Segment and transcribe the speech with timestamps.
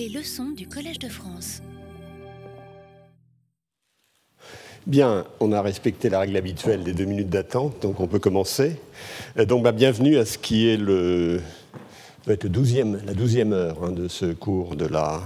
[0.00, 1.60] Les leçons du Collège de France.
[4.86, 8.80] Bien, on a respecté la règle habituelle des deux minutes d'attente, donc on peut commencer.
[9.36, 11.42] Euh, donc, bah, bienvenue à ce qui est le,
[12.26, 15.20] être le 12e, la douzième heure hein, de ce cours de la,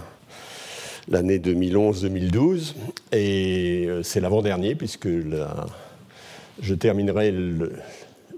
[1.06, 2.74] l'année 2011-2012.
[3.12, 5.08] Et euh, c'est l'avant-dernier, puisque
[6.60, 7.32] je terminerai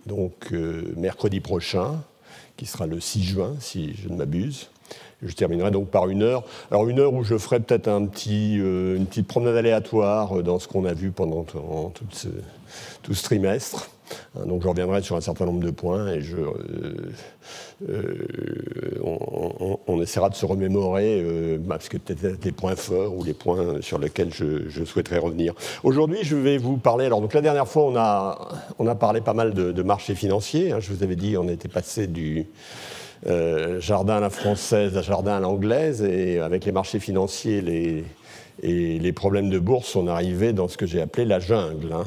[0.04, 2.04] donc, euh, mercredi prochain,
[2.58, 4.68] qui sera le 6 juin, si je ne m'abuse.
[5.22, 6.44] Je terminerai donc par une heure.
[6.70, 10.84] Alors une heure où je ferai peut-être euh, une petite promenade aléatoire dans ce qu'on
[10.84, 13.90] a vu pendant tout ce, trimestre.
[14.36, 17.12] Hein, donc je reviendrai sur un certain nombre de points et euh,
[17.88, 18.98] euh,
[19.86, 23.80] on, essaiera de se remémorer euh, parce que peut-être les points forts ou les points
[23.80, 25.54] sur lesquels je, souhaiterais revenir.
[25.82, 27.06] Aujourd'hui, je vais vous parler.
[27.06, 28.48] Alors donc la dernière fois, on a,
[28.78, 30.72] on a parlé pas mal de, marchés financiers.
[30.72, 30.80] Hein.
[30.80, 32.46] je vous avais dit, on était passé du
[33.78, 38.04] jardin à la française jardin à l'anglaise et avec les marchés financiers,
[38.62, 41.92] et les problèmes de bourse sont arrivés dans ce que j'ai appelé la jungle.
[41.92, 42.04] Hein.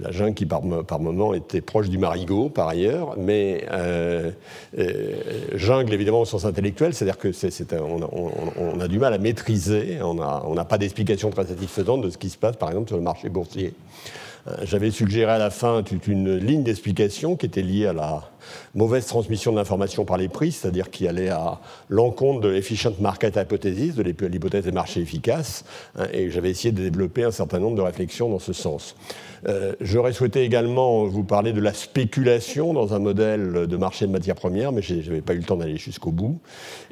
[0.00, 4.30] La jungle qui, par, par moments, était proche du marigot, par ailleurs, mais euh,
[4.78, 5.12] euh,
[5.54, 8.00] jungle, évidemment, au sens intellectuel, c'est-à-dire qu'on
[8.58, 12.30] on, a du mal à maîtriser, on n'a pas d'explication très satisfaisante de ce qui
[12.30, 13.74] se passe, par exemple, sur le marché boursier.
[14.48, 18.30] Euh, j'avais suggéré à la fin toute une ligne d'explication qui était liée à la
[18.74, 23.94] mauvaise transmission d'informations par les prix, c'est-à-dire qui allait à l'encontre de l'efficient market hypothesis,
[23.94, 25.64] de l'hypothèse des marchés efficaces,
[25.96, 28.94] hein, et j'avais essayé de développer un certain nombre de réflexions dans ce sens.
[29.48, 34.12] Euh, j'aurais souhaité également vous parler de la spéculation dans un modèle de marché de
[34.12, 36.38] matières premières, mais je n'avais pas eu le temps d'aller jusqu'au bout.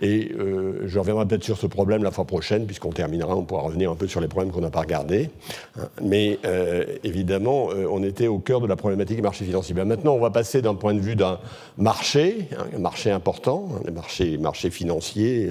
[0.03, 3.63] Et euh, je reviendrai peut-être sur ce problème la fois prochaine, puisqu'on terminera, on pourra
[3.63, 5.31] revenir un peu sur les problèmes qu'on n'a pas regardés.
[5.79, 5.89] Hein.
[6.03, 9.75] Mais euh, évidemment, on était au cœur de la problématique des marchés financiers.
[9.75, 11.39] maintenant, on va passer d'un point de vue d'un
[11.79, 15.51] marché, hein, un marché important, hein, les marchés, marchés financiers,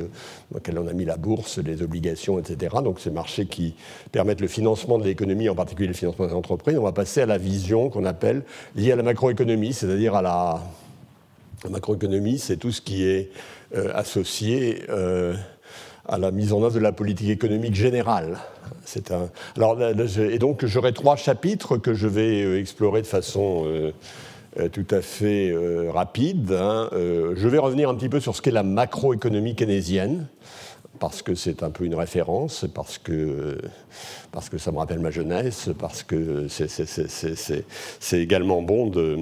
[0.51, 2.77] dans lequel on a mis la bourse, les obligations, etc.
[2.83, 3.75] Donc ces marchés qui
[4.11, 7.37] permettent le financement de l'économie, en particulier le financement des entreprises va passer à la
[7.37, 8.43] vision qu'on appelle
[8.75, 10.61] liée à la macroéconomie, c'est-à-dire à la,
[11.69, 13.31] macroéconomie, c'est tout ce qui est
[13.75, 15.35] euh, associé euh,
[16.07, 18.37] à la mise en œuvre de la politique économique générale.
[18.85, 19.29] C'est un...
[19.57, 23.91] Alors, et donc j'aurai trois chapitres que je vais euh, explorer de façon
[24.71, 25.53] tout à fait
[25.89, 26.51] rapide.
[26.51, 26.89] Hein.
[26.91, 30.27] je vais revenir un petit peu sur ce qu'est la macroéconomie keynésienne
[30.99, 33.57] parce que c'est un peu une référence, parce que,
[34.31, 39.17] parce que ça me rappelle ma jeunesse, parce que c'est également bon de,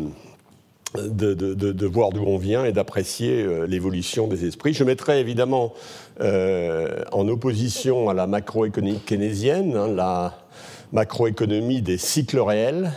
[0.95, 4.73] de, de, voir d'où on vient et d'apprécier euh, l'évolution des esprits.
[4.73, 5.73] Je mettrai évidemment
[6.21, 10.39] euh, en opposition à la macroéconomie keynésienne hein, la
[10.94, 12.94] macroéconomie des cycles réels.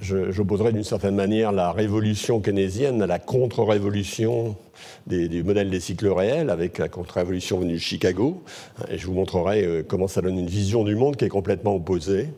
[0.00, 4.56] J'opposerai d'une certaine manière la révolution keynésienne à la contre-révolution
[5.06, 8.42] des, modèles des cycles réels avec la contre-révolution venue de Chicago.
[8.90, 11.74] Et je vous montrerai euh, comment ça donne une vision du monde qui est complètement
[11.74, 12.28] opposée.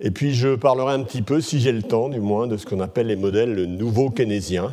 [0.00, 2.66] Et puis je parlerai un petit peu, si j'ai le temps du moins, de ce
[2.66, 4.72] qu'on appelle les modèles nouveaux keynésiens.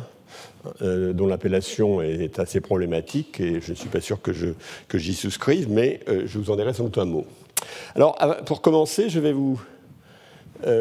[0.82, 4.32] Euh, dont l'appellation est assez problématique et je ne suis pas sûr que,
[4.92, 7.24] j'y souscrive, mais euh, je vous en dirai sans doute un mot.
[7.94, 8.14] Alors,
[8.44, 9.58] pour commencer, je vais vous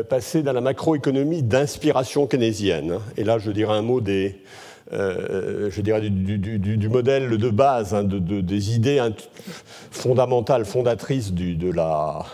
[0.09, 2.99] passer dans la macroéconomie d'inspiration keynésienne.
[3.17, 4.41] Et là, je dirai un mot des,
[4.91, 8.99] euh, je dirais, du, modèle de base, hein, des idées
[9.91, 12.25] fondamentales, fondatrices de la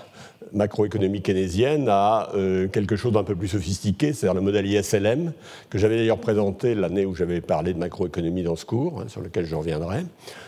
[0.56, 5.34] macroéconomie keynésienne à euh, quelque chose d'un peu plus sophistiqué, c'est-à-dire le modèle ISLM,
[5.70, 9.22] que j'avais d'ailleurs présenté l'année où j'avais parlé de macroéconomie dans ce cours, hein, sur
[9.22, 10.06] lequel je reviendrai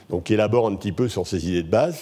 [0.09, 1.99] donc qui élabore un petit peu sur ces idées de base.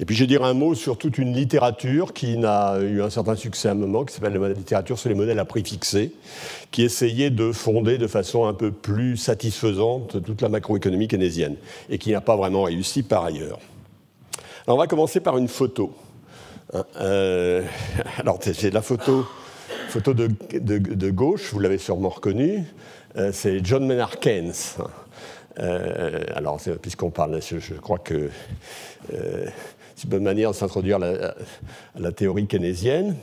[0.00, 3.36] Et puis je dirais un mot sur toute une littérature qui n'a eu un certain
[3.36, 6.12] succès à un moment, qui s'appelle la littérature sur les modèles à prix fixés,
[6.70, 11.56] qui essayait de fonder de façon un peu plus satisfaisante toute la macroéconomie keynésienne,
[11.90, 13.58] et qui n'a pas vraiment réussi par ailleurs.
[14.66, 15.92] Alors on va commencer par une photo.
[16.72, 17.64] Hein, euh,
[18.18, 19.26] alors c'est la photo,
[19.88, 22.64] photo de, gauche, vous l'avez sûrement reconnue,
[23.16, 24.52] euh, c'est John Maynard Keynes.
[25.58, 28.30] Euh, alors, puisqu'on parle, je, crois que
[29.12, 29.46] euh,
[29.94, 31.34] c'est une bonne manière de s'introduire à,
[31.98, 33.16] la théorie keynésienne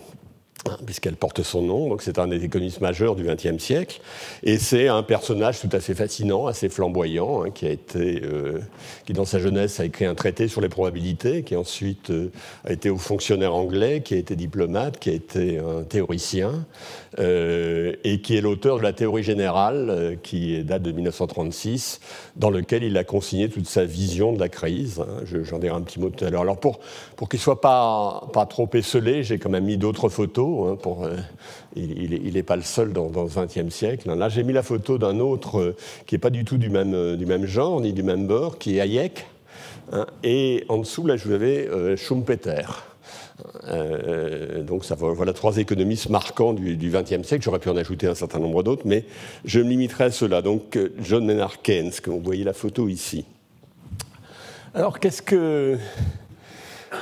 [0.86, 1.90] puisqu'elle porte son nom.
[1.90, 4.02] Donc c'est un des économistes majeurs du XXe siècle.
[4.44, 8.60] Et c'est un personnage tout à fait fascinant, assez flamboyant, hein, qui a été, euh,
[9.06, 12.32] qui dans sa jeunesse a écrit un traité sur les probabilités, qui ensuite euh,
[12.66, 16.66] a été haut fonctionnaire anglais, qui a été diplomate, qui a été un théoricien,
[17.18, 22.00] euh, et qui est l'auteur de la théorie générale, qui date de 1936,
[22.36, 25.00] dans lequel il a consigné toute sa vision de la crise.
[25.00, 25.24] Hein.
[25.44, 26.42] J'en dirai un petit mot tout à l'heure.
[26.42, 26.80] Alors pour,
[27.16, 30.76] pour qu'il ne soit pas, pas trop esselé, j'ai quand même mis d'autres photos Hein,
[30.82, 31.16] pour, euh,
[31.76, 34.12] il n'est pas le seul dans, le XXe siècle.
[34.14, 36.94] Là, j'ai mis la photo d'un autre euh, qui n'est pas du tout du même,
[36.94, 39.26] euh, du même genre, ni du même bord, qui est Hayek.
[39.92, 42.89] Hein, et en dessous, là, je vous avais Schumpeter.
[43.68, 47.44] Euh, donc ça, voilà trois économistes marquants du XXe siècle.
[47.44, 49.06] J'aurais pu en ajouter un certain nombre d'autres, mais
[49.46, 50.42] je me limiterai à cela.
[50.42, 53.26] Donc John Maynard Keynes, que vous voyez la photo ici.
[54.74, 55.78] Alors qu'est-ce que...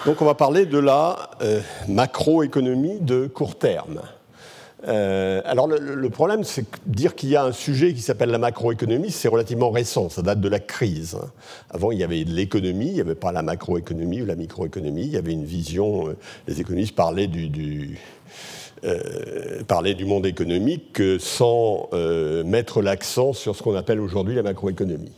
[0.05, 4.01] Donc on va parler de la euh, macroéconomie de court terme.
[4.85, 9.09] Euh, alors le, problème, c'est dire qu'il y a un sujet qui s'appelle la macroéconomie,
[9.09, 11.17] c'est relativement récent, ça date de la crise.
[11.71, 15.11] Avant, il y avait l'économie, il n'y avait pas la macroéconomie ou la microéconomie, il
[15.11, 17.97] y avait une vision, euh, les économistes parlaient du,
[18.83, 19.63] euh,
[20.05, 21.89] monde économique sans
[22.45, 25.11] mettre l'accent sur ce qu'on appelle aujourd'hui la macroéconomie.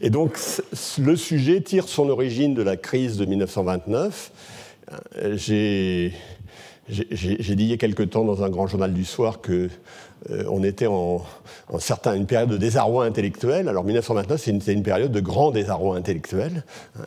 [0.00, 0.38] Et donc
[0.98, 4.30] le sujet tire son origine de la crise de 1929.
[5.34, 6.12] J'ai
[6.88, 9.68] j'ai dit il y a quelque temps dans un grand journal du soir que
[10.30, 11.22] euh, on était en,
[12.14, 13.68] une période de désarroi intellectuel.
[13.68, 16.64] Alors 1929, c'est une, période de grand désarroi intellectuel.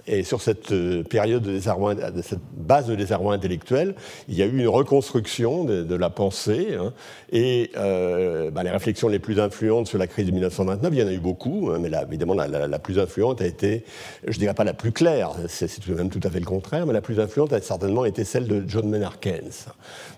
[0.08, 3.96] Et sur cette euh, période de désarroi, de cette base de désarroi intellectuel,
[4.28, 6.76] il y a eu une reconstruction de, la pensée.
[6.78, 6.94] Hein.
[7.32, 11.04] et euh, bah, les réflexions les plus influentes sur la crise de 1929, il y
[11.04, 13.86] en a eu beaucoup, hein, mais là, évidemment la, plus influente a été,
[14.28, 17.02] je dirais pas la plus claire, c'est même tout à fait le contraire, mais la
[17.02, 19.52] plus influente a certainement été celle de John Maynard Keynes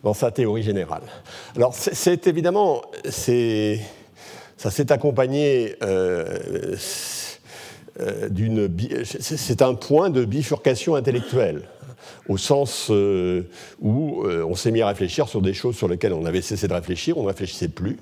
[0.04, 1.04] dans sa théorie générale.
[1.56, 2.82] Alors c'est évidemment
[4.58, 6.76] ça s'est accompagné euh,
[8.00, 8.70] euh, d'une.
[9.04, 11.62] C'est un point de bifurcation intellectuelle,
[12.28, 13.44] au sens euh,
[13.80, 16.74] où on s'est mis à réfléchir sur des choses sur lesquelles on avait cessé de
[16.74, 17.98] réfléchir, on ne réfléchissait plus.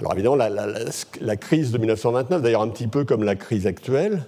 [0.00, 4.24] Alors évidemment, la, crise de 1929, d'ailleurs un petit peu comme la crise actuelle,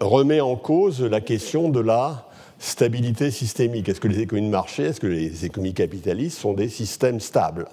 [0.00, 3.88] remet en cause la question de la stabilité systémique.
[3.88, 7.66] Est-ce que les économies de marché, est-ce que les économies capitalistes sont des systèmes stables?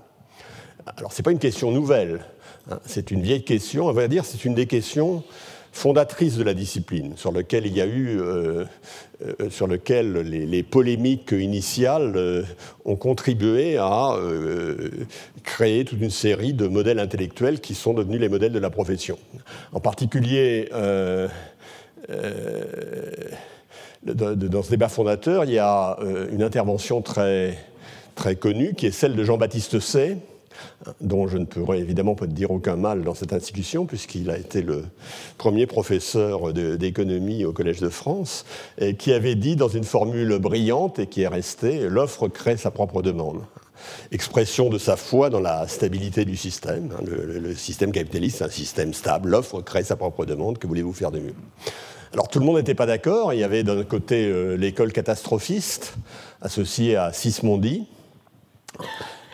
[0.96, 2.22] Alors, ce n'est pas une question nouvelle,
[2.72, 2.80] hein.
[2.86, 3.90] c'est une vieille question.
[3.90, 5.24] À vrai dire, c'est une des questions
[5.74, 8.66] fondatrices de la discipline, sur lequel il y a eu, euh,
[9.22, 12.44] euh, sur lequel les, polémiques initiales euh,
[12.86, 14.18] ont contribué à
[15.44, 19.20] créer toute une série de modèles intellectuels qui sont devenus les modèles de la profession.
[19.72, 20.70] En particulier,
[24.04, 25.98] dans ce débat fondateur, il y a
[26.32, 27.58] une intervention très,
[28.16, 30.18] très connue qui est celle de Jean-Baptiste Say
[31.02, 34.62] dont je ne pourrais évidemment pas dire aucun mal dans cette institution, puisqu'il a été
[34.62, 34.86] le
[35.38, 38.46] premier professeur d'économie au Collège de France,
[38.78, 42.72] et qui avait dit dans une formule brillante et qui est restée L'offre crée sa
[42.72, 43.42] propre demande.
[44.12, 46.90] Expression de sa foi dans la stabilité du système.
[46.98, 49.30] Hein, le, système capitaliste, c'est un système stable.
[49.30, 50.58] L'offre crée sa propre demande.
[50.58, 51.36] Que voulez-vous faire de mieux?
[52.14, 53.34] Alors tout le monde n'était pas d'accord.
[53.34, 55.96] Il y avait d'un côté euh, l'école catastrophiste
[56.42, 57.88] associée à Sismondi,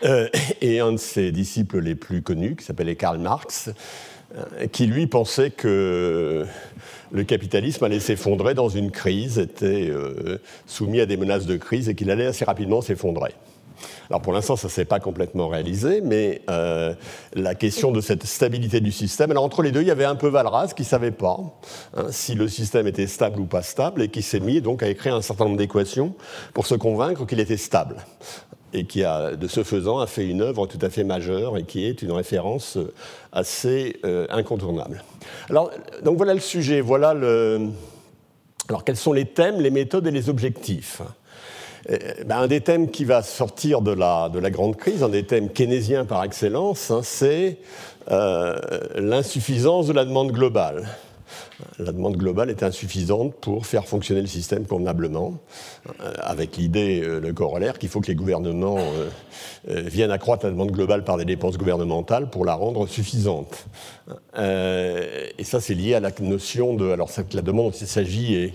[0.04, 0.28] euh,
[0.60, 3.70] et un de ses disciples les plus connus, qui s'appelait Karl Marx,
[4.36, 6.44] euh, qui lui pensait que
[7.10, 11.88] le capitalisme allait s'effondrer dans une crise, était euh, soumis à des menaces de crise
[11.88, 13.32] et qu'il allait assez rapidement s'effondrer.
[14.08, 18.80] Alors pour l'instant, ça ne s'est pas complètement réalisé, mais la question de cette stabilité
[18.80, 21.10] du système, alors entre les deux, il y avait un peu Valras qui ne savait
[21.10, 21.40] pas
[21.96, 24.88] hein, si le système était stable ou pas stable, et qui s'est mis donc à
[24.88, 26.14] écrire un certain nombre d'équations
[26.54, 27.96] pour se convaincre qu'il était stable
[28.74, 31.86] et qui de ce faisant, a fait une œuvre tout à fait majeure et qui
[31.86, 32.78] est une référence
[33.32, 35.02] assez euh, incontournable.
[35.48, 35.70] Alors,
[36.02, 37.68] donc voilà le sujet, voilà le.
[38.68, 41.02] Alors, quels sont les thèmes, les méthodes et les objectifs?
[41.88, 45.10] Eh, ben, un des thèmes qui va sortir de la, de la, grande crise, un
[45.10, 47.58] des thèmes keynésiens par excellence, hein, c'est
[48.10, 48.56] euh,
[48.96, 50.88] l'insuffisance de la demande globale
[51.78, 55.34] la demande globale est insuffisante pour faire fonctionner le système convenablement,
[56.00, 60.52] euh, avec l'idée, euh, le corollaire, qu'il faut que les gouvernements euh, viennent accroître la
[60.52, 63.66] demande globale par des dépenses gouvernementales pour la rendre suffisante.
[64.36, 66.90] et ça, c'est lié à la notion de...
[66.90, 68.54] Alors, la demande il s'agit est...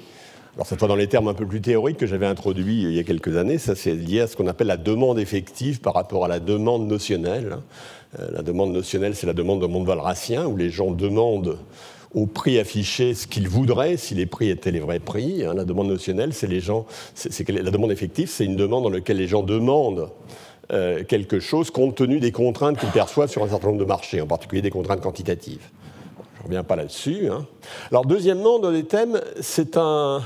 [0.56, 3.00] Alors, cette fois dans les termes un peu plus théoriques que j'avais introduits il y
[3.00, 6.26] a quelques années, ça c'est lié à ce qu'on appelle la demande effective par rapport
[6.26, 7.58] à la demande notionnelle.
[8.18, 11.60] La demande notionnelle, c'est la demande de monde valracien, où les gens demandent
[12.14, 15.46] au prix affiché ce qu'ils voudraient si les prix étaient les vrais prix.
[15.46, 15.54] Hein.
[15.54, 19.18] la demande notionnelle, c'est les gens, c'est la demande effective, c'est une demande dans laquelle
[19.18, 20.10] les gens demandent
[20.72, 24.22] euh, quelque chose compte tenu des contraintes qu'ils perçoivent sur un certain nombre de marchés,
[24.22, 25.68] en particulier des contraintes quantitatives.
[26.36, 27.28] je ne reviens pas là-dessus.
[27.30, 27.46] Hein.
[27.92, 30.22] Alors deuxièmement, dans les thèmes, c'est un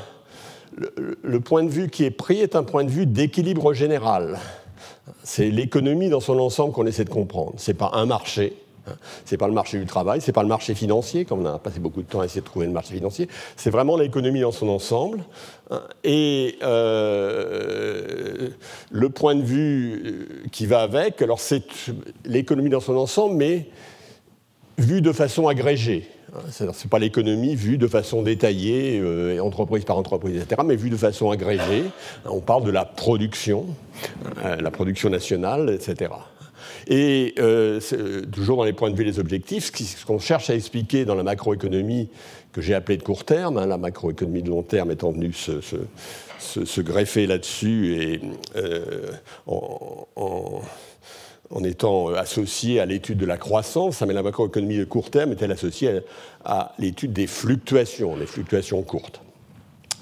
[0.75, 4.39] le, le, point de vue qui est pris est un point de vue d'équilibre général.
[5.23, 7.53] C'est l'économie dans son ensemble qu'on essaie de comprendre.
[7.57, 8.53] Ce n'est pas un marché,
[9.25, 11.79] c'est pas le marché du travail, c'est pas le marché financier, comme on a passé
[11.79, 13.27] beaucoup de temps à essayer de trouver le marché financier.
[13.55, 15.23] C'est vraiment l'économie dans son ensemble.
[16.03, 18.49] Et euh,
[18.91, 21.63] le point de vue qui va avec, alors c'est
[22.25, 23.67] l'économie dans son ensemble, mais
[24.77, 26.09] vue de façon agrégée.
[26.49, 30.89] Ce n'est pas l'économie vue de façon détaillée, euh, entreprise par entreprise, etc., mais vue
[30.89, 31.83] de façon agrégée.
[32.25, 33.67] On parle de la production,
[34.43, 36.11] euh, la production nationale, etc.
[36.87, 37.79] Et euh,
[38.31, 41.23] toujours dans les points de vue, les objectifs, ce qu'on cherche à expliquer dans la
[41.23, 42.09] macroéconomie
[42.51, 46.81] que j'ai appelée de court terme, hein, la macroéconomie de long terme étant venue se,
[46.81, 48.21] greffer là-dessus et
[49.47, 50.07] en,
[51.53, 55.51] en étant associée à l'étude de la croissance, mais la macroéconomie de court terme est-elle
[55.51, 56.01] associée
[56.43, 59.21] à, l'étude des fluctuations, des fluctuations courtes.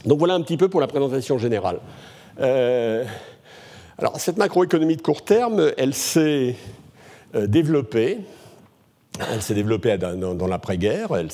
[0.06, 1.80] Donc voilà un petit peu pour la présentation générale.
[2.40, 3.04] Euh,
[4.02, 6.56] alors cette macroéconomie de court terme, elle s'est
[7.36, 8.18] euh, développée.
[9.30, 11.30] Elle s'est développée dans, l'après-guerre, elle,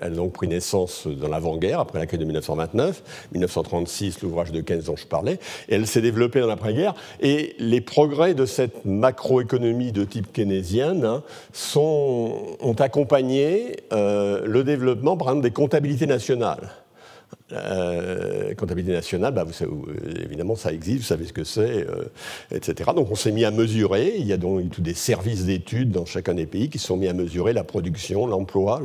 [0.00, 4.82] a donc pris naissance dans l'avant-guerre, après la crise de 1929, 1936, l'ouvrage de Keynes
[4.82, 10.04] dont je parlais, elle s'est développée dans l'après-guerre, et les progrès de cette macroéconomie de
[10.04, 11.24] type keynésienne hein,
[11.76, 16.70] ont accompagné euh, le développement, par exemple, des comptabilités nationales.
[17.52, 22.04] Euh, comptabilité nationale, bah, vous euh, évidemment, ça existe, vous savez ce que c'est, euh,
[22.54, 22.90] etc.
[22.94, 26.04] Donc on s'est mis à mesurer, il y a donc tous des services d'études dans
[26.04, 28.82] chacun des pays qui sont mis à mesurer la production, l'emploi,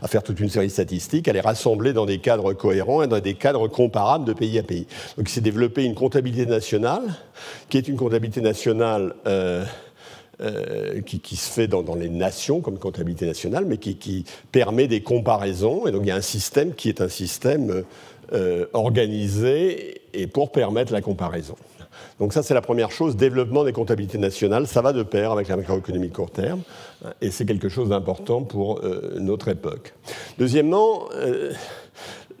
[0.00, 3.06] à faire toute une série de statistiques, à les rassembler dans des cadres cohérents et
[3.06, 4.86] dans des cadres comparables de pays à pays.
[5.18, 7.02] Donc il s'est développé une comptabilité nationale,
[7.68, 9.14] qui est une comptabilité nationale...
[9.26, 9.64] Euh,
[11.06, 15.86] qui, se fait dans, les nations comme comptabilité nationale, mais qui, permet des comparaisons.
[15.86, 17.84] Et donc il y a un système qui est un système
[18.32, 21.56] euh, organisé et pour permettre la comparaison.
[22.18, 25.48] Donc ça c'est la première chose, développement des comptabilités nationales, ça va de pair avec
[25.48, 26.60] la macroéconomie de court terme,
[27.22, 29.94] et c'est quelque chose d'important pour euh, notre époque.
[30.38, 31.04] Deuxièmement,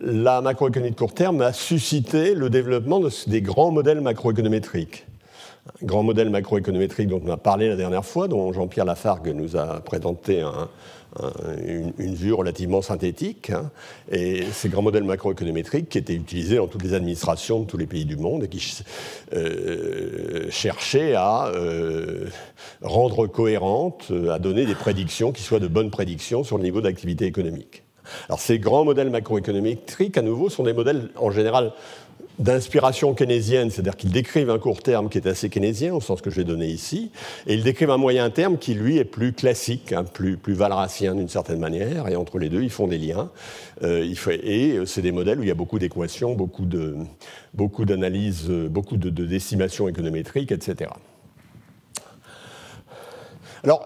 [0.00, 5.06] la macroéconomie de court terme a suscité le développement des grands modèles macroéconométriques
[5.82, 9.80] grand modèle macroéconométrique dont on a parlé la dernière fois, dont Jean-Pierre Lafargue nous a
[9.80, 10.44] présenté
[11.66, 13.52] une, vue relativement synthétique.
[14.10, 17.86] Et ces grands modèles macroéconométriques qui étaient utilisés dans toutes les administrations de tous les
[17.86, 18.82] pays du monde et qui
[19.34, 22.26] euh, cherchaient à euh,
[22.82, 27.24] rendre cohérentes, à donner des prédictions qui soient de bonnes prédictions sur le niveau d'activité
[27.26, 27.82] économique.
[28.28, 31.72] Alors ces grands modèles macroéconométriques, à nouveau, sont des modèles en général
[32.38, 36.30] d'inspiration keynésienne, c'est-à-dire qu'ils décrivent un court terme qui est assez keynésien, au sens que
[36.30, 37.10] je l'ai donné ici,
[37.46, 41.14] et ils décrivent un moyen terme qui, lui, est plus classique, hein, plus, plus valracien
[41.14, 43.30] d'une certaine manière, et entre les deux, ils font des liens.
[43.82, 46.64] Euh, il et c'est des modèles où il y a beaucoup d'équations, beaucoup
[47.84, 50.90] d'analyses, beaucoup, beaucoup de, de décimations économétriques, etc.
[53.66, 53.84] Alors,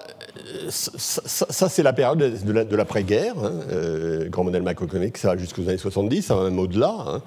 [0.69, 5.79] ça, c'est la période de l'après-guerre, hein, euh, grand modèle macroéconomique, ça va jusqu'aux années
[5.79, 6.95] 70, hein, même au-delà.
[6.99, 7.23] Hein.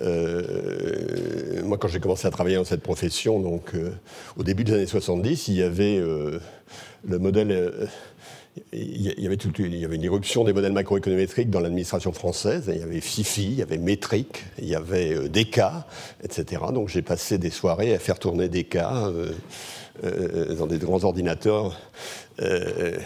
[0.00, 3.90] Euh, moi, quand j'ai commencé à travailler dans cette profession, donc euh,
[4.38, 7.72] au début des années 70, il y avait le modèle.
[8.72, 12.64] Il y, avait une irruption des modèles macroéconométriques dans l'administration française.
[12.68, 15.86] Il y avait FIFI, il y avait Métrique, il y avait DECA,
[16.24, 16.62] etc.
[16.72, 19.12] Donc j'ai passé des soirées à faire tourner DECA
[20.02, 21.76] dans des grands ordinateurs
[22.40, 22.96] euh,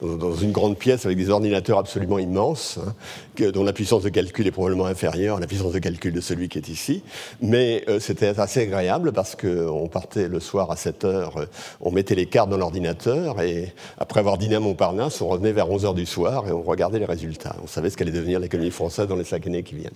[0.00, 4.46] dans une grande pièce avec des ordinateurs absolument immenses, hein, dont la puissance de calcul
[4.46, 7.02] est probablement inférieure à la puissance de calcul de celui qui est ici.
[7.40, 11.46] Mais euh, c'était assez agréable parce qu'on partait le soir à 7 heures, euh,
[11.80, 15.70] on mettait les cartes dans l'ordinateur et après avoir dîné à Montparnasse, on revenait vers
[15.70, 17.56] 11 heures du soir et on regardait les résultats.
[17.62, 19.92] On savait ce qu'allait devenir l'économie française dans les cinq années qui viennent.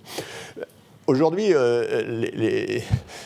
[1.09, 2.05] Aujourd'hui, euh,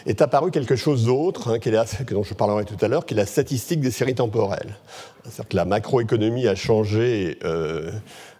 [0.07, 3.27] est apparu quelque chose d'autre, hein, dont je parlerai tout à l'heure, qui est la
[3.27, 4.77] statistique des séries temporelles.
[5.25, 7.91] C'est-à-dire que la macroéconomie a changé euh,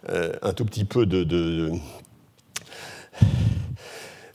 [0.09, 1.71] euh, un tout petit peu de, de,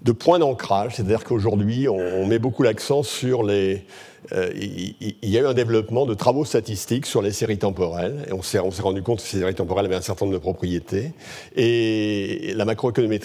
[0.03, 3.87] de point d'ancrage, c'est-à-dire qu'aujourd'hui, on, met beaucoup l'accent sur les,
[4.33, 8.43] il, y a eu un développement de travaux statistiques sur les séries temporelles, et on
[8.43, 11.13] s'est rendu compte que ces séries temporelles avaient un certain nombre de propriétés.
[11.57, 13.21] Et la macroéconomie,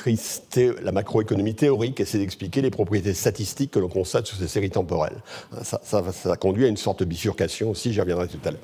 [1.55, 5.21] théorique essaie d'expliquer les propriétés statistiques que l'on constate sur ces séries temporelles.
[5.63, 8.59] Ça, ça, conduit à une sorte de bifurcation aussi, j'y reviendrai tout à l'heure.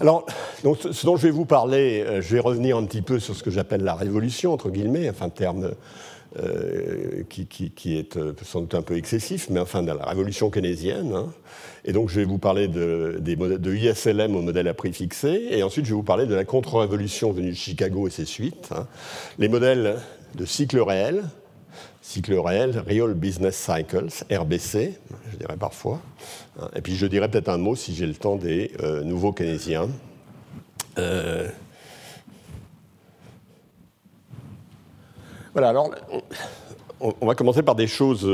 [0.00, 0.26] Alors,
[0.62, 3.42] ce dont je vais vous parler, euh, je vais revenir un petit peu sur ce
[3.42, 5.72] que j'appelle la révolution, entre guillemets, enfin, terme
[6.38, 11.12] euh, qui, est euh, sans doute un peu excessif, mais enfin dans la révolution keynésienne.
[11.14, 11.32] Hein.
[11.84, 15.48] Et donc je vais vous parler de, des de ISLM au modèle à prix fixé,
[15.50, 18.70] et ensuite je vais vous parler de la contre-révolution venue de Chicago et ses suites.
[18.72, 18.86] Hein.
[19.38, 19.98] Les modèles
[20.34, 21.24] de cycle réel,
[22.00, 24.98] cycle réel, Real Business Cycles, RBC,
[25.32, 26.00] je dirais parfois.
[26.60, 26.68] Hein.
[26.74, 29.88] Et puis je dirais peut-être un mot, si j'ai le temps, des euh, nouveaux keynésiens.
[35.52, 35.90] Voilà, alors
[37.00, 38.26] on, va commencer par des choses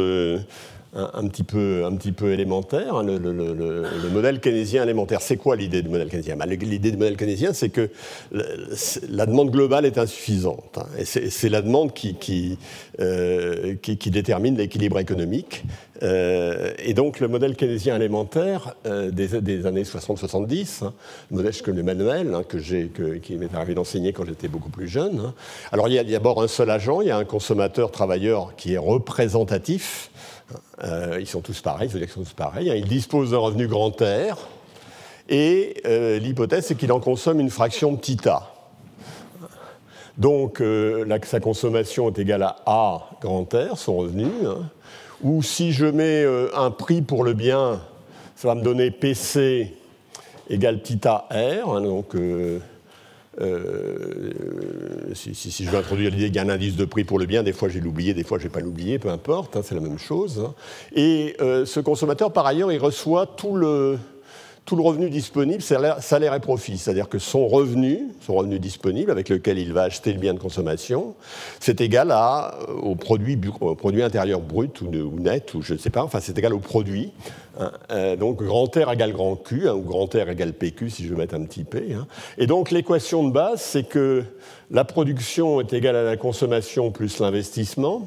[0.98, 2.96] un, petit, peu, un petit peu élémentaire.
[2.96, 6.36] Hein, le, modèle keynésien élémentaire, c'est quoi l'idée du modèle keynésien?
[6.36, 7.90] Bah, L'idée du modèle keynésien, c'est que
[8.32, 10.78] la demande globale est insuffisante.
[10.78, 12.58] Hein, c'est la demande qui,
[13.00, 13.74] euh,
[14.06, 15.64] détermine l'équilibre économique.
[16.02, 20.94] Euh, et donc le modèle keynésien élémentaire euh, des, années 60-70, hein,
[21.30, 24.70] le modèle que le manuel hein, que que, qui m'est arrivé d'enseigner quand j'étais beaucoup
[24.70, 25.32] plus jeune.
[25.72, 28.74] Alors il y a d'abord un seul agent, il y a un consommateur travailleur qui
[28.74, 30.10] est représentatif
[31.18, 32.70] ils sont tous pareils, qu'ils sont tous pareils.
[32.70, 32.74] Hein.
[32.76, 34.48] Ils disposent d'un revenu grand R,
[35.28, 38.54] et euh, l'hypothèse, c'est qu'il en consomme une fraction petit a.
[40.16, 44.30] Donc, euh, sa consommation est égale à A grand R, son revenu.
[44.46, 44.68] Hein.
[45.22, 46.24] Ou si je mets
[46.54, 47.80] un prix pour le bien,
[48.36, 49.74] ça va me donner PC
[50.48, 51.74] égale petit a R.
[51.74, 51.82] Hein.
[51.82, 52.14] donc,
[53.40, 54.32] euh,
[55.14, 57.42] si, je veux introduire l'idée qu'il y a un indice de prix pour le bien,
[57.42, 59.80] des fois j'ai l'oublié, des fois je vais pas l'oublier, peu importe, hein, c'est la
[59.80, 60.44] même chose.
[60.44, 60.54] Hein.
[60.94, 63.98] Et euh, ce consommateur, par ailleurs, il reçoit tout le,
[64.68, 66.76] tout le revenu disponible, salaire, et profit.
[66.76, 70.38] C'est-à-dire que son revenu, son revenu disponible avec lequel il va acheter le bien de
[70.38, 71.14] consommation,
[71.58, 75.78] c'est égal à, euh, au, produit, au produit intérieur brut ou, net, ou je ne
[75.78, 77.12] sais pas, enfin c'est égal au produit.
[77.58, 77.72] Hein.
[77.90, 81.08] Euh, donc grand R égale grand Q, hein, ou grand R égale PQ si je
[81.08, 81.94] veux mettre un petit P.
[81.94, 82.06] Hein.
[82.36, 84.22] Et donc l'équation de base, c'est que
[84.70, 88.06] la production est égale à la consommation plus l'investissement.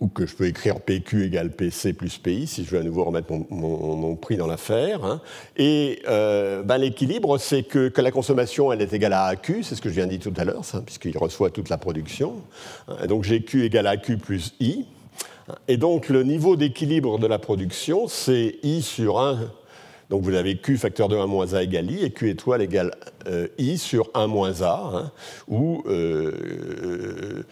[0.00, 3.04] Ou que je peux écrire PQ égale PC plus PI, si je veux à nouveau
[3.04, 5.04] remettre mon, prix dans l'affaire.
[5.04, 5.20] Hein.
[5.56, 9.82] Et euh, ben, l'équilibre, c'est que, la consommation, elle est égale à AQ, c'est ce
[9.82, 12.36] que je viens de dire tout à l'heure, puisqu'il reçoit toute la production.
[13.08, 14.86] Donc GQ égale AQ plus I.
[15.68, 19.38] Et donc le niveau d'équilibre de la production, c'est I sur 1
[20.10, 22.90] donc vous avez Q facteur de 1 moins A égale I, et Q étoile égale
[23.28, 25.12] euh, I sur 1 moins A, hein,
[25.46, 27.42] où 1, euh,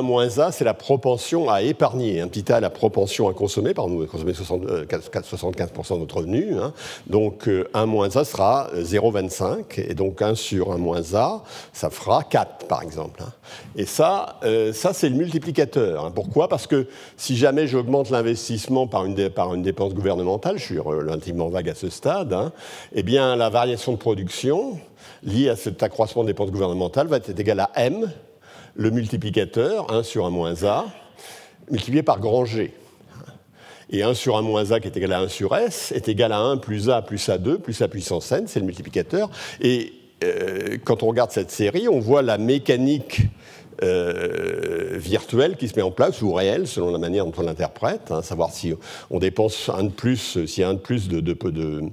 [0.00, 2.20] moins A, c'est la propension à épargner.
[2.20, 6.56] Un petit a, la propension à consommer, par nous, consommer 75% euh, de notre revenu.
[6.56, 6.72] Hein.
[7.08, 11.42] donc 1 moins A sera 0,25, et donc 1 sur 1 moins A,
[11.72, 13.20] ça fera 4, par exemple.
[13.24, 13.32] Hein.
[13.74, 14.38] Et ça,
[14.72, 16.12] ça c'est le multiplicateur.
[16.12, 16.46] Pourquoi?
[16.48, 21.48] Parce que si jamais j'augmente l'investissement par une, par une dépense gouvernementale, je suis relativement
[21.48, 22.52] vague à ce stade, hein,
[22.92, 24.78] eh bien, la variation de production
[25.22, 28.10] liée à cet accroissement des dépenses gouvernementales va être égale à M,
[28.74, 30.84] le multiplicateur, 1 sur 1 moins A,
[31.70, 32.74] multiplié par grand G.
[33.88, 36.32] Et 1 sur 1 moins A qui est égal à 1 sur S est égal
[36.32, 39.30] à 1 plus A plus A2 plus A puissance N, c'est le multiplicateur.
[39.60, 43.22] Et euh, quand on regarde cette série, on voit la mécanique
[43.82, 48.10] euh, virtuel qui se met en place, ou réel, selon la manière dont on l'interprète,
[48.10, 48.74] hein, savoir si
[49.10, 51.90] on dépense un de plus, s'il y a un de plus euh,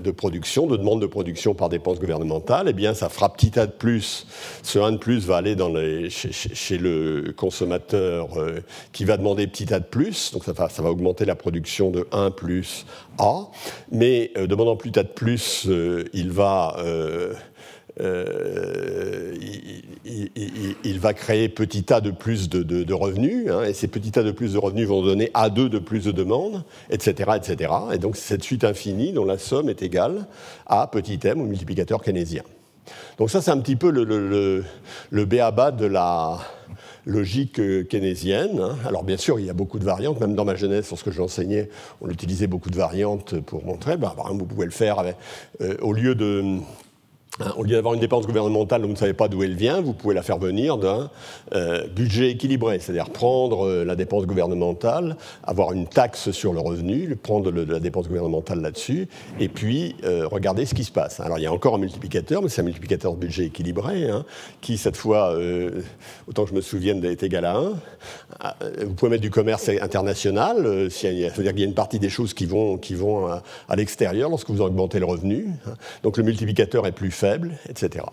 [0.00, 3.66] de, production, de demande de production par dépense gouvernementale, eh bien ça fera petit a
[3.66, 4.26] de plus.
[4.62, 5.56] Ce 1 de plus va aller
[6.10, 8.60] chez, le consommateur euh,
[8.92, 11.90] qui va demander petit a de plus, donc ça va, ça va augmenter la production
[11.90, 12.86] de 1 plus
[13.18, 13.48] A,
[13.90, 15.68] mais demandant plus a de plus,
[16.12, 16.76] il va
[18.00, 19.34] euh,
[20.84, 24.30] il, va créer petit tas de plus de, revenus, hein, et ces petits tas de
[24.30, 27.32] plus de revenus vont donner A2 de plus de demandes, etc.
[27.36, 27.72] etc.
[27.92, 30.26] Et donc c'est cette suite infinie dont la somme est égale
[30.66, 32.42] à petit m au multiplicateur keynésien.
[33.18, 34.64] Donc ça c'est un petit peu le, le,
[35.10, 36.38] le, béaba de la
[37.06, 38.60] logique keynésienne.
[38.60, 38.76] Hein.
[38.86, 41.68] Alors bien sûr, il y a beaucoup de variantes, même dans ma jeunesse, lorsque j'enseignais,
[42.00, 43.96] on utilisait beaucoup de variantes pour montrer.
[43.96, 45.02] Ben, vous pouvez le faire
[45.60, 46.60] euh, au lieu de
[47.56, 49.92] au lieu d'avoir une dépense gouvernementale dont vous ne savez pas d'où elle vient, vous
[49.92, 51.10] pouvez la faire venir d'un
[51.54, 57.16] euh, budget équilibré, c'est-à-dire prendre euh, la dépense gouvernementale, avoir une taxe sur le revenu,
[57.16, 61.20] prendre la dépense gouvernementale là-dessus, et puis euh, regarder ce qui se passe.
[61.20, 64.24] Alors il y a encore un multiplicateur, mais c'est un multiplicateur de budget équilibré, hein,
[64.60, 65.34] qui cette fois,
[66.28, 67.72] autant que je me souvienne, est égal à 1.
[68.40, 72.34] Ah, vous pouvez mettre du commerce international, c'est-à-dire qu'il y a une partie des choses
[72.34, 75.48] qui vont, qui vont à, à l'extérieur lorsque vous augmentez le revenu.
[75.66, 75.74] Hein.
[76.02, 77.29] Donc le multiplicateur est plus faible,
[77.68, 78.04] etc.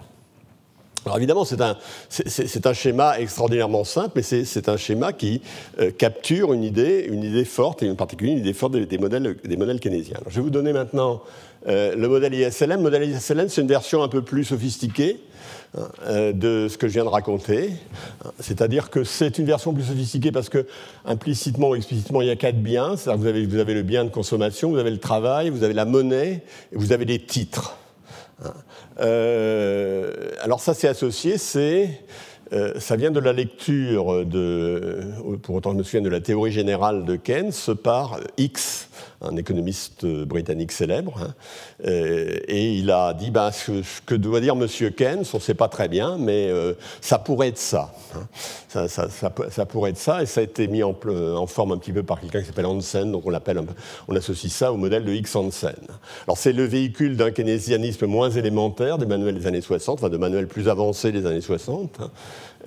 [1.07, 5.41] Alors évidemment, c'est un, schéma extraordinairement simple, mais c'est un schéma qui
[5.79, 9.79] euh, capture une idée, une idée forte, et en particulier une idée forte des, modèles,
[9.79, 10.19] keynésiens.
[10.27, 11.21] je vais vous donner maintenant
[11.67, 12.79] euh, le modèle ISLM.
[12.79, 15.21] Le modèle ISLM, c'est une version un peu plus sophistiquée
[15.77, 17.71] hein, euh, de ce que je viens de raconter.
[18.41, 20.65] C'est-à-dire que c'est une version plus sophistiquée parce que
[21.05, 22.95] implicitement ou explicitement, il y a quatre biens.
[22.95, 25.85] Vous avez, vous avez le bien de consommation, vous avez le travail, vous avez la
[25.85, 27.77] monnaie, et vous avez des titres.
[28.99, 32.01] Euh, alors ça, c'est associé, c'est
[32.79, 35.01] ça vient de la lecture de,
[35.43, 37.51] pour autant je me souviens de la théorie générale de Keynes
[37.83, 38.86] par X,
[39.21, 41.33] un économiste britannique célèbre, hein.
[41.83, 43.71] et il a dit ben, ce,
[44.05, 44.67] que doit dire M.
[44.95, 46.51] Keynes, on ne sait pas très bien, mais
[47.01, 47.93] ça pourrait être ça.
[48.15, 48.27] Hein.
[48.87, 50.95] Ça, pourrait être ça, et ça a été mis en,
[51.47, 53.61] forme un petit peu par quelqu'un qui s'appelle Hansen, donc on, appelle,
[54.07, 55.75] on associe ça au modèle de X Hansen.
[56.25, 60.17] Alors c'est le véhicule d'un keynésianisme moins élémentaire des manuels des années 60, enfin de
[60.17, 61.99] manuels plus avancés des années 60.
[61.99, 62.07] Euh,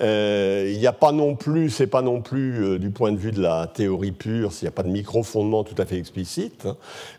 [0.01, 3.31] il n'y a pas non plus, c'est pas non plus euh, du point de vue
[3.31, 6.67] de la théorie pure, s'il n'y a pas de micro-fondement tout à fait explicite.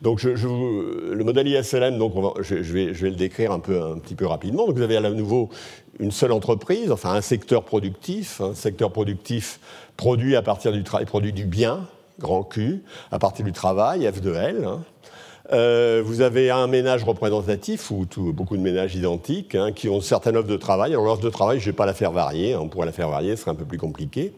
[0.00, 3.98] Donc je, le modèle ISLM, donc je, vais, je, vais, le décrire un, peu, un
[3.98, 4.66] petit peu rapidement.
[4.66, 5.50] Donc vous avez à nouveau
[6.00, 9.60] une seule entreprise, enfin un secteur productif, un secteur productif
[9.96, 11.86] produit à partir du travail, produit du bien,
[12.18, 14.68] grand Q, à partir du travail, F de L.
[15.50, 20.36] Euh, vous avez un ménage représentatif, ou beaucoup de ménages identiques, hein, qui ont certaines
[20.36, 20.92] offres de travail.
[20.92, 22.60] Alors l'offre de travail, je ne vais pas la faire varier, hein.
[22.62, 24.32] on pourrait la faire varier, ce serait un peu plus compliqué.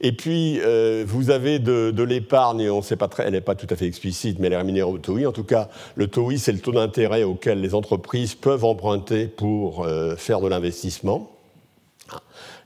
[0.00, 3.66] Et puis, euh, vous avez de, l'épargne, on sait pas très, elle n'est pas tout
[3.70, 5.26] à fait explicite, mais elle est rémunérée au TOI.
[5.26, 9.84] En tout cas, le TOI, c'est le taux d'intérêt auquel les entreprises peuvent emprunter pour
[9.84, 11.30] euh, faire de l'investissement.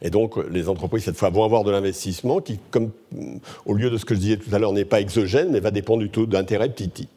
[0.00, 2.58] Et donc, les entreprises, cette fois, vont avoir de l'investissement qui,
[3.66, 5.70] au lieu de ce que je disais tout à l'heure, n'est pas exogène, mais va
[5.70, 7.08] dépendre du taux d'intérêt petit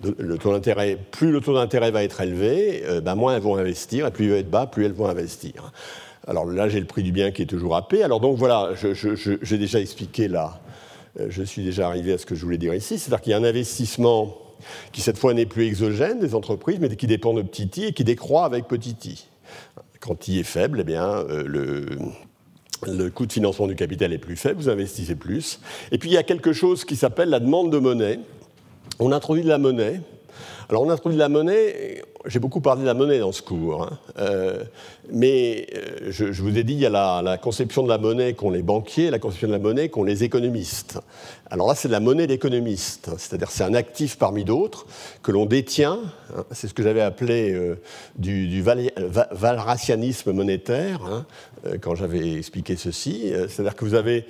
[0.00, 4.26] plus le taux d'intérêt va être élevé, euh, ben moins elles vont investir, et plus
[4.26, 5.72] il va être bas, plus elles vont investir.
[6.26, 7.94] Alors là, j'ai le prix du bien qui est toujours AP.
[7.94, 10.60] Alors donc voilà, j'ai déjà expliqué là,
[11.20, 13.34] euh, je suis déjà arrivé à ce que je voulais dire ici, c'est-à-dire qu'il y
[13.34, 14.36] a un investissement
[14.92, 17.92] qui cette fois n'est plus exogène des entreprises, mais qui dépend de petit i et
[17.92, 19.26] qui décroît avec petit i.
[20.00, 21.44] Quand i est faible, eh bien, euh,
[22.86, 25.60] le coût de financement du capital est plus faible, vous investissez plus.
[25.90, 28.20] Et puis il y a quelque chose qui s'appelle la demande de monnaie,
[29.02, 30.00] on introduit de la monnaie.
[30.68, 33.82] Alors on introduit de la monnaie, j'ai beaucoup parlé de la monnaie dans ce cours,
[33.82, 33.98] hein.
[34.18, 34.64] euh,
[35.10, 36.90] mais euh, je, vous ai dit, il y a
[37.22, 40.24] la, conception de la monnaie qu'ont les banquiers, la conception de la monnaie qu'ont les
[40.24, 40.98] économistes.
[41.50, 43.16] Alors là, c'est la monnaie d'économiste, hein.
[43.18, 44.86] c'est-à-dire c'est un actif parmi d'autres
[45.22, 45.98] que l'on détient,
[46.34, 46.44] hein.
[46.52, 47.78] c'est ce que j'avais appelé euh,
[48.16, 51.24] du, du valracianisme monétaire,
[51.80, 54.24] quand j'avais expliqué ceci, c'est-à-dire que vous avez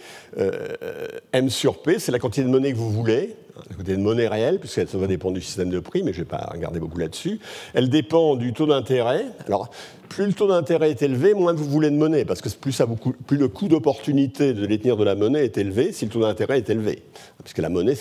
[1.32, 4.28] M sur P, c'est la quantité de monnaie que vous voulez, la quantité de monnaie
[4.28, 6.80] réelle, puisque ça va dépendre du système de prix, mais je ne vais pas regarder
[6.80, 7.38] beaucoup là-dessus.
[7.74, 9.26] Elle dépend du taux d'intérêt.
[9.46, 9.70] Alors,
[10.08, 12.78] plus le taux d'intérêt est élevé, moins vous voulez de monnaie, parce que plus,
[13.30, 16.68] le coût d'opportunité de détenir de la monnaie est élevé si le taux d'intérêt est
[16.68, 17.02] élevé.
[17.42, 17.94] Puisque la monnaie,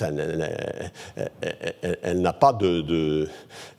[2.03, 3.27] elle, n'a pas de...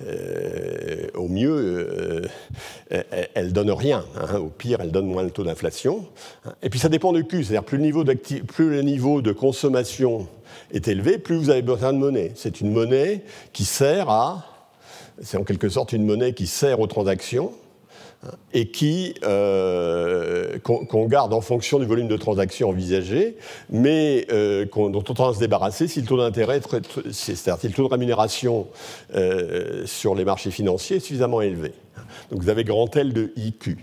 [0.06, 2.26] Euh, au mieux,
[2.90, 3.02] euh,
[3.34, 4.04] elle donne rien.
[4.16, 4.38] Hein.
[4.38, 6.06] Au pire, elle donne moins le taux d'inflation.
[6.62, 7.78] Et puis ça dépend du Q, c'est-à-dire plus
[8.46, 10.26] plus le niveau de consommation
[10.72, 12.32] est élevé, plus vous avez besoin de monnaie.
[12.34, 14.44] C'est une monnaie qui sert à,
[15.20, 17.52] c'est en quelque sorte une monnaie qui sert aux transactions
[18.24, 23.36] hein, et qui euh, qu'on garde en fonction du volume de transactions envisagé,
[23.70, 26.60] mais euh, dont on tend à se débarrasser si le taux d'intérêt,
[27.10, 28.68] c'est-à-dire si le taux de rémunération
[29.14, 31.72] euh, sur les marchés financiers est suffisamment élevé.
[32.30, 33.78] Donc vous avez grand L de IQ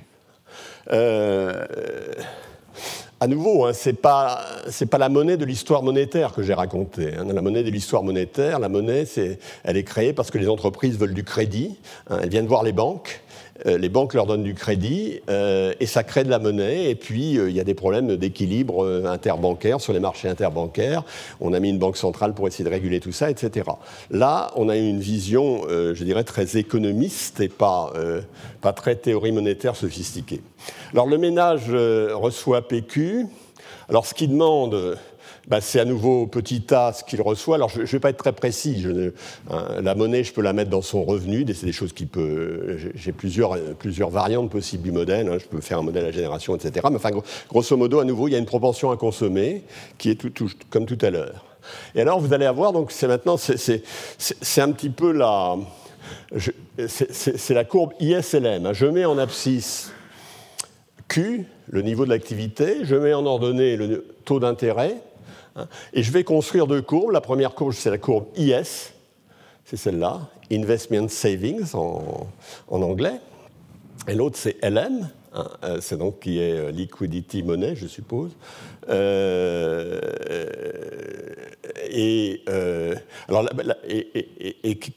[3.19, 4.45] à nouveau, hein, ce n'est pas,
[4.89, 7.13] pas, la monnaie de l'histoire monétaire que j'ai racontée.
[7.17, 7.25] Hein.
[7.33, 9.05] La monnaie de l'histoire monétaire, la monnaie,
[9.63, 11.77] elle est créée parce que les entreprises veulent du crédit.
[12.09, 12.19] Hein.
[12.21, 13.21] elles viennent voir les banques
[13.65, 16.89] les banques leur donnent du crédit euh, et ça crée de la monnaie.
[16.89, 21.03] Et puis, euh, il y a des problèmes d'équilibre interbancaire sur les marchés interbancaires.
[21.39, 23.69] On a mis une banque centrale pour essayer de réguler tout ça, etc.
[24.11, 27.93] Là, on a une vision, je dirais, très économiste et pas,
[28.61, 30.41] pas très théorie monétaire sophistiquée.
[30.93, 33.27] Alors, le ménage reçoit PQ.
[33.89, 34.97] Alors, ce qui demande
[35.47, 37.55] bah, c'est à nouveau petit a ce qu'il reçoit.
[37.55, 38.85] Alors je ne vais pas être très précis.
[39.49, 41.45] Hein, la monnaie, je peux la mettre dans son revenu.
[41.53, 42.77] C'est des choses qui peut.
[42.95, 45.27] J'ai plusieurs, plusieurs variantes possibles du modèle.
[45.27, 45.37] Hein.
[45.39, 46.87] je peux faire un modèle à génération, etc.
[46.89, 47.11] Mais enfin,
[47.49, 49.63] grosso modo, à nouveau, il y a une propension à consommer
[49.97, 50.21] qui est
[50.69, 51.45] comme tout à l'heure.
[51.95, 55.57] Et alors, vous allez avoir, donc, c'est maintenant, c'est un petit peu la.
[56.87, 58.65] C'est la courbe ISLM.
[58.65, 58.73] Hein.
[58.73, 59.91] Je mets en abscisse
[61.07, 64.95] Q, le niveau de l'activité, je mets en ordonnée le taux d'intérêt.
[65.93, 67.11] Et je vais construire deux courbes.
[67.11, 68.93] La première courbe, c'est la courbe IS,
[69.65, 72.27] c'est celle-là, Investment Savings en,
[72.69, 73.19] anglais.
[74.07, 75.47] Et l'autre, c'est LM, hein.
[75.63, 78.31] euh, c'est donc qui est euh, Liquidity Money, je suppose.
[78.89, 79.99] Euh,
[81.91, 82.41] et,
[83.27, 83.45] alors,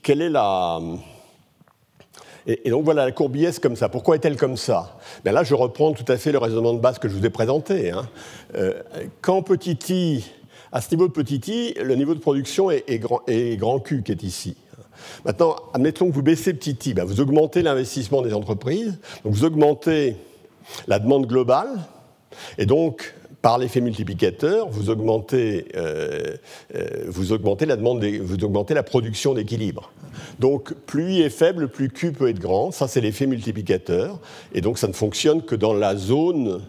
[0.03, 0.81] quelle est la.
[2.46, 3.90] Et, donc voilà, la courbe IS comme ça.
[3.90, 4.98] Pourquoi est-elle comme ça?
[5.25, 7.31] Ben Là, je reprends tout à fait le raisonnement de base que je vous ai
[7.31, 7.90] présenté.
[7.90, 8.09] Hein.
[9.20, 10.25] quand petit i
[10.73, 14.23] à ce niveau de petit i, le niveau de production est, grand, Q qui est
[14.23, 14.57] ici.
[15.25, 20.17] Maintenant, admettons que vous baissez petit i, ben, vous augmentez l'investissement des entreprises, vous augmentez
[20.87, 21.69] la demande globale,
[22.57, 26.37] Et donc, par l'effet multiplicateur, vous augmentez, euh,
[26.77, 29.93] euh, la demande vous augmentez la production d'équilibre.
[30.39, 32.71] Donc plus I est faible, plus Q peut être grand.
[32.71, 34.21] Ça, c'est l'effet multiplicateur.
[34.55, 36.63] Et donc ça ne fonctionne que dans la zone,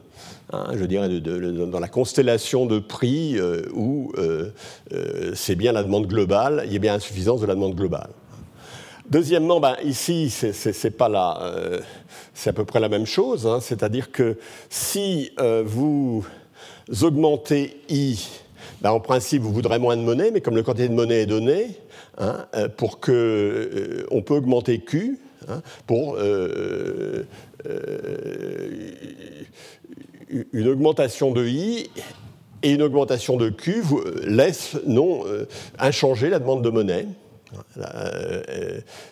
[0.53, 4.11] hein, je dirais, dans la constellation de prix euh, où
[5.33, 8.09] c'est bien la demande globale, il y a bien insuffisance de la demande globale.
[9.09, 11.39] Deuxièmement, ben, ici, c'est pas là,
[12.33, 13.45] c'est à peu près la même chose.
[13.45, 13.59] Hein.
[13.61, 14.37] C'est-à-dire que
[14.69, 15.31] si
[15.65, 16.25] vous
[17.01, 18.17] augmenter I,
[18.83, 21.25] ben, en principe, vous voudrez moins de monnaie, mais comme le quantité de monnaie est
[21.25, 21.67] donnée,
[22.17, 25.19] hein, euh, pour que, euh, on peut augmenter Q
[25.87, 27.23] pour euh,
[30.51, 31.89] une augmentation de I
[32.63, 35.23] et une augmentation de Q vous laisse non
[35.79, 37.07] inchangée la demande de monnaie.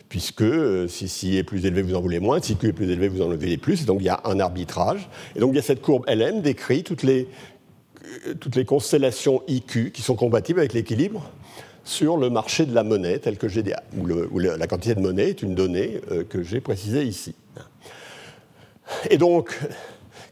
[0.10, 0.44] puisque
[0.88, 3.22] si I est plus élevé, vous en voulez moins, si Q est plus élevé, vous
[3.22, 5.10] en voulez plus, donc il y a un arbitrage.
[5.36, 7.28] Et donc il y a cette courbe LM décrit toutes les
[8.40, 11.32] toutes les constellations IQ qui sont compatibles avec l'équilibre
[11.84, 13.64] sur le marché de la monnaie, tel que j'ai
[13.98, 17.36] où, la quantité de monnaie est une donnée euh, que j'ai précisée ici.
[19.10, 19.60] Et donc,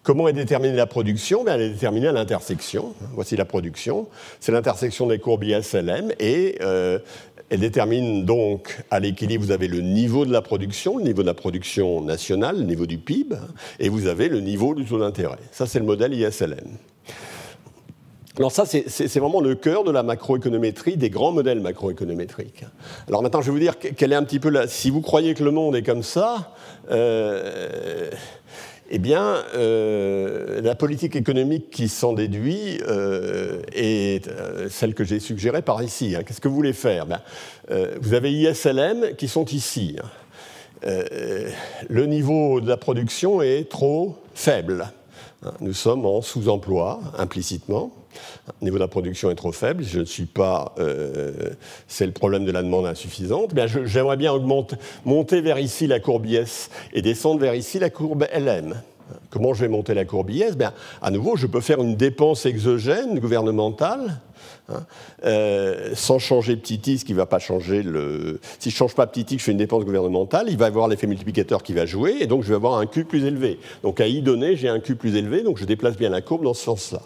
[0.04, 1.46] comment est déterminée la production?
[1.48, 2.94] Elle est déterminée à l'intersection.
[3.14, 4.08] Voici la production.
[4.40, 7.00] C'est l'intersection des courbes ISLM et euh,
[7.50, 11.28] elle détermine donc à l'équilibre, vous avez le niveau de la production, le niveau de
[11.28, 13.36] la production nationale, le niveau du PIB,
[13.80, 15.40] et vous avez le niveau du taux d'intérêt.
[15.52, 16.78] Ça, c'est le modèle ISLM.
[18.38, 22.64] Alors ça, c'est vraiment le cœur de la macroéconométrie, des grands modèles macroéconométriques.
[23.10, 24.66] Alors maintenant, je vais vous dire quelle est un petit peu la...
[24.68, 26.54] Si vous croyez que le monde est comme ça,
[26.90, 28.10] euh,
[28.90, 34.30] eh bien, euh, la politique économique qui s'en déduit euh, est
[34.70, 36.16] celle que j'ai suggérée par ici.
[36.16, 36.24] Hein.
[36.24, 37.06] Qu'est-ce que vous voulez faire?
[37.06, 37.22] Ben,
[38.02, 39.98] Vous avez ISLM qui sont ici.
[40.02, 40.90] Hein.
[41.90, 44.88] le niveau de la production est trop faible.
[45.44, 45.54] Hein.
[45.62, 47.92] Nous sommes en sous-emploi, implicitement.
[48.62, 50.74] Le niveau de la production est trop faible, je ne suis pas.
[50.80, 51.32] Euh,
[51.88, 53.54] c'est le problème de la demande insuffisante.
[53.54, 54.34] Bien, j'aimerais bien
[55.06, 58.76] monter vers ici la courbe IS et descendre vers ici la courbe LM.
[59.30, 62.46] Comment je vais monter la courbe IS Bien, À nouveau, je peux faire une dépense
[62.46, 64.20] exogène gouvernementale.
[64.72, 64.86] Hein,
[65.26, 68.40] euh, sans changer petit i, ce qui ne va pas changer le.
[68.60, 70.68] Si je ne change pas petit i, je fais une dépense gouvernementale, il va y
[70.68, 73.60] avoir l'effet multiplicateur qui va jouer, et donc je vais avoir un Q plus élevé.
[73.82, 76.44] Donc à i donné, j'ai un Q plus élevé, donc je déplace bien la courbe
[76.44, 77.02] dans ce sens-là.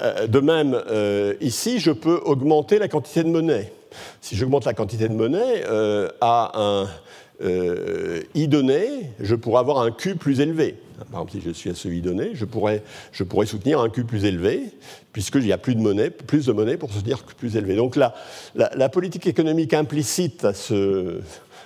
[0.00, 3.72] Euh, de même, euh, ici, je peux augmenter la quantité de monnaie.
[4.20, 6.88] Si j'augmente la quantité de monnaie euh, à un
[8.34, 10.76] i donné, je pourrais avoir un q plus élevé.
[11.10, 12.82] Par exemple, si je suis à ce i donné, je pourrais,
[13.44, 14.62] soutenir un q plus élevé,
[15.12, 17.74] puisqu'il y a plus de monnaie, plus de monnaie pour soutenir q plus élevé.
[17.74, 18.14] Donc la,
[18.54, 21.20] la politique économique implicite à ce,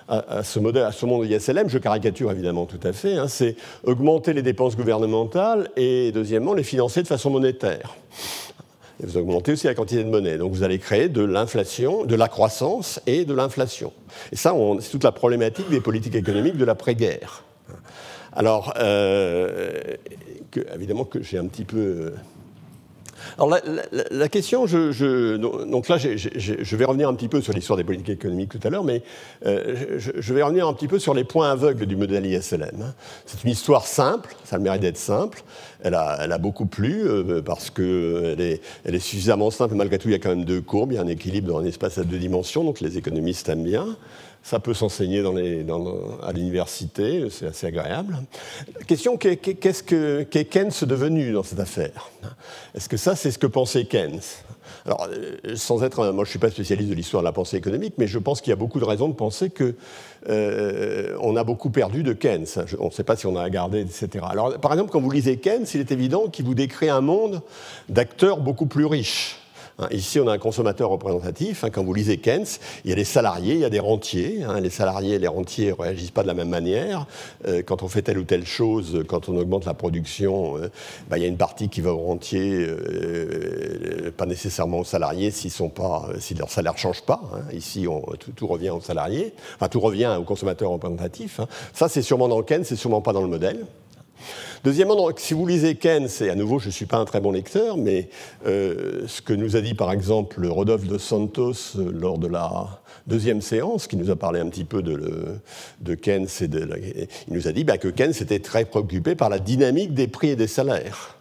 [0.08, 3.56] à, ce modèle, à ce monde ISLM, je caricature évidemment tout à fait, hein, c'est
[3.84, 7.96] augmenter les dépenses gouvernementales et deuxièmement les financer de façon monétaire.
[9.02, 10.38] Et vous augmentez aussi la quantité de monnaie.
[10.38, 13.92] Donc vous allez créer de l'inflation, de la croissance et de l'inflation.
[14.32, 17.44] Et ça, c'est toute la problématique des politiques économiques de l'après-guerre.
[18.32, 19.80] Alors, euh,
[20.74, 22.12] évidemment que j'ai un petit peu
[23.36, 23.56] alors
[24.10, 28.10] la, question, je, donc là, je vais revenir un petit peu sur l'histoire des politiques
[28.10, 29.02] économiques tout à l'heure, mais
[29.46, 32.82] euh, je, vais revenir un petit peu sur les points aveugles du modèle ISLM.
[32.82, 32.94] Hein.
[33.26, 35.42] C'est une histoire simple, ça le mérite d'être simple.
[35.82, 39.74] Elle a, beaucoup plu euh, parce qu'elle est, est suffisamment simple.
[39.74, 41.58] Malgré tout, il y a quand même deux courbes, il y a un équilibre dans
[41.58, 43.96] un espace à deux dimensions, donc les économistes aiment bien.
[44.42, 48.16] Ça peut s'enseigner à l'université, c'est assez agréable.
[48.86, 52.10] Question, qu'est-ce que qu'est Keynes devenu dans cette affaire?
[52.74, 54.20] Est-ce que ça, c'est ce que pensait Keynes?
[54.86, 57.56] Alors, euh, sans être, moi je ne suis pas spécialiste de l'histoire de la pensée
[57.56, 59.74] économique, mais je pense qu'il y a beaucoup de raisons de penser que
[60.28, 62.46] euh, on a beaucoup perdu de Keynes.
[62.78, 64.24] on ne sait pas si on a gardé, etc.
[64.28, 67.42] Alors, par exemple, quand vous lisez Keynes, il est évident qu'il vous décrit un monde
[67.88, 69.36] d'acteurs beaucoup plus riches.
[69.80, 71.62] Hein, ici, on a un consommateur représentatif.
[71.62, 72.46] Hein, quand vous lisez Keynes,
[72.84, 74.42] il y a des salariés, il y a des rentiers.
[74.42, 74.60] Hein.
[74.60, 77.06] les salariés et les rentiers ne réagissent pas de la même manière.
[77.46, 80.68] Euh, quand on fait telle ou telle chose, quand on augmente la production, euh,
[81.08, 85.30] bah, il y a une partie qui va aux rentiers, euh, pas nécessairement aux salariés
[85.30, 85.52] si
[86.36, 87.20] leur salaire ne change pas.
[87.52, 87.86] Ici,
[88.34, 89.32] tout, revient aux salariés.
[89.54, 91.40] Enfin, tout revient au consommateur représentatif.
[91.72, 93.64] Ça, c'est sûrement dans Keynes, c'est sûrement pas dans le modèle.
[94.64, 97.30] Deuxièmement, si vous lisez Keynes, et à nouveau, je ne suis pas un très bon
[97.30, 98.08] lecteur, mais
[98.46, 102.80] euh, ce que nous a dit par exemple Rodolphe de Santos euh, lors de la
[103.06, 106.68] deuxième séance, qui nous a parlé un petit peu de, Keynes, et de
[107.28, 110.30] il nous a dit bah, que Keynes était très préoccupé par la dynamique des prix
[110.30, 111.16] et des salaires.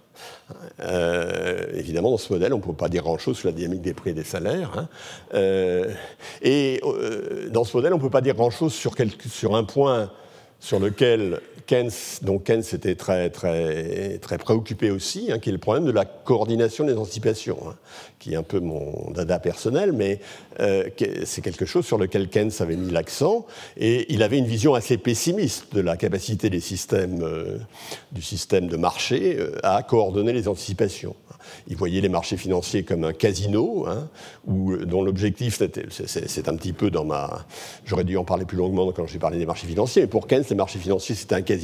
[0.79, 3.93] Euh, évidemment, dans ce modèle, on ne peut pas dire grand-chose sur la dynamique des
[3.93, 4.71] prix et des salaires.
[4.77, 4.87] Hein.
[6.41, 6.81] et
[7.51, 8.95] dans ce modèle, on ne peut pas dire grand-chose sur,
[9.29, 10.09] sur, un point
[10.59, 15.57] sur lequel Keynes, donc Keynes était très, très, très préoccupé aussi, hein, qui est le
[15.57, 17.75] problème de la coordination des anticipations, hein,
[18.19, 20.19] qui est un peu mon dada personnel, mais
[20.61, 20.89] euh,
[21.25, 24.97] c'est quelque chose sur lequel Keynes avait mis l'accent, et il avait une vision assez
[24.97, 27.57] pessimiste de la capacité des systèmes, euh,
[28.13, 31.15] du système de marché euh, à coordonner les anticipations.
[31.67, 34.09] Il voyait les marchés financiers comme un casino, hein,
[34.45, 37.45] dont l'objectif, c'est un petit peu dans ma...
[37.85, 40.43] J'aurais dû en parler plus longuement quand j'ai parlé des marchés financiers, mais pour Keynes,
[40.49, 41.56] les marchés financiers, c'était un casino.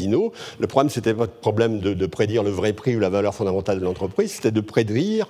[0.59, 3.79] Le problème, c'était pas le problème de, prédire le vrai prix ou la valeur fondamentale
[3.79, 5.27] de l'entreprise, c'était de prédire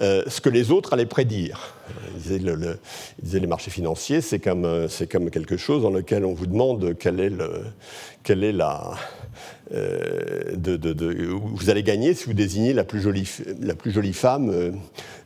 [0.00, 1.74] euh, ce que les autres allaient prédire.
[2.14, 2.78] Il disait, le,
[3.22, 4.88] les marchés financiers, c'est comme, euh,
[5.32, 8.94] quelque chose dans lequel on vous demande quelle est la
[9.72, 13.28] euh, de, vous allez gagner si vous désignez la plus jolie,
[13.60, 14.72] la plus jolie femme euh,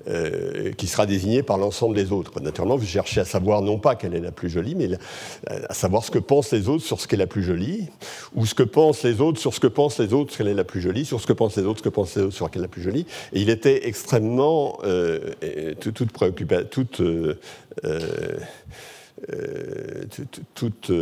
[0.09, 2.39] euh, qui sera désignée par l'ensemble des autres.
[2.41, 4.89] Naturellement, vous cherchez à savoir non pas quelle est la plus jolie, mais
[5.49, 7.89] à savoir ce que pensent les autres sur ce qu'est la plus jolie,
[8.35, 10.55] ou ce que pensent les autres sur ce que pensent les autres sur quelle est
[10.55, 12.69] la plus jolie, sur ce que pensent les autres, ce que sur quelle est la
[12.69, 13.07] plus jolie.
[13.33, 14.79] Et il était extrêmement
[15.81, 17.03] toute, préoccupation, toute,
[20.55, 20.93] toute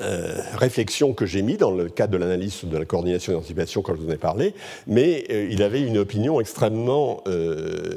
[0.00, 3.82] euh, réflexion que j'ai mis dans le cadre de l'analyse de la coordination et d'anticipation
[3.82, 4.54] quand je vous en ai parlé,
[4.86, 7.96] mais euh, il avait une opinion extrêmement euh,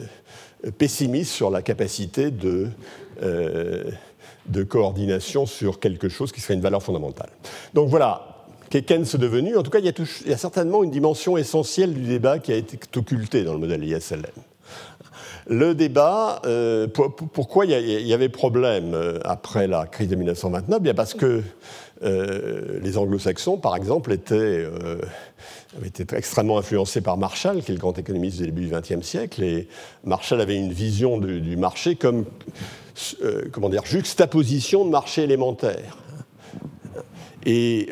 [0.78, 2.70] pessimiste sur la capacité de,
[4.48, 7.30] de coordination sur quelque chose qui serait une valeur fondamentale.
[7.74, 9.56] Donc voilà, qu'est Keynes devenu?
[9.58, 9.94] En tout cas, il y, a
[10.26, 13.60] il y, a certainement une dimension essentielle du débat qui a été occultée dans le
[13.60, 14.22] modèle ISLM.
[15.48, 16.42] Le débat,
[17.34, 21.42] pourquoi il y, avait problème après la crise de 1929 Bien parce que
[22.04, 25.00] euh, les anglo-saxons, par exemple, étaient, euh,
[26.16, 29.44] extrêmement influencés par Marshall, qui est le grand économiste du début du XXe siècle.
[29.44, 29.68] Et
[30.04, 32.26] Marshall avait une vision du marché comme
[33.24, 35.98] euh, comment dire, juxtaposition de marché élémentaire.
[37.46, 37.90] Et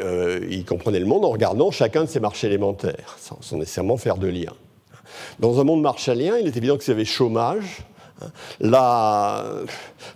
[0.52, 4.28] il comprenait le monde en regardant chacun de ces marchés élémentaires, sans, nécessairement faire de
[4.28, 4.54] lien.
[5.40, 7.84] Dans un monde marshallien, il est évident que s'il y avait chômage,
[8.60, 9.46] la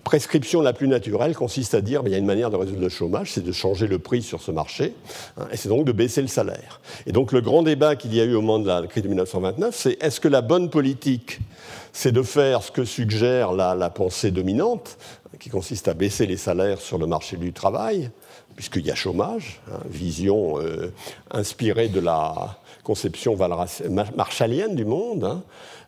[0.03, 2.89] prescription la plus naturelle consiste à dire qu'il y a une manière de résoudre le
[2.89, 4.93] chômage, c'est de changer le prix sur ce marché,
[5.37, 6.81] hein, et c'est donc de baisser le salaire.
[7.05, 9.07] Et donc le grand débat qu'il y a eu au moment de la crise de
[9.07, 11.39] 1929, c'est est-ce que la bonne politique,
[11.93, 14.97] c'est de faire ce que suggère la, pensée dominante,
[15.39, 18.11] qui consiste à baisser les salaires sur le marché du travail,
[18.55, 20.93] puisqu'il y a chômage, hein, vision euh,
[21.31, 23.37] inspirée de la conception
[24.15, 25.43] marshallienne du monde, hein,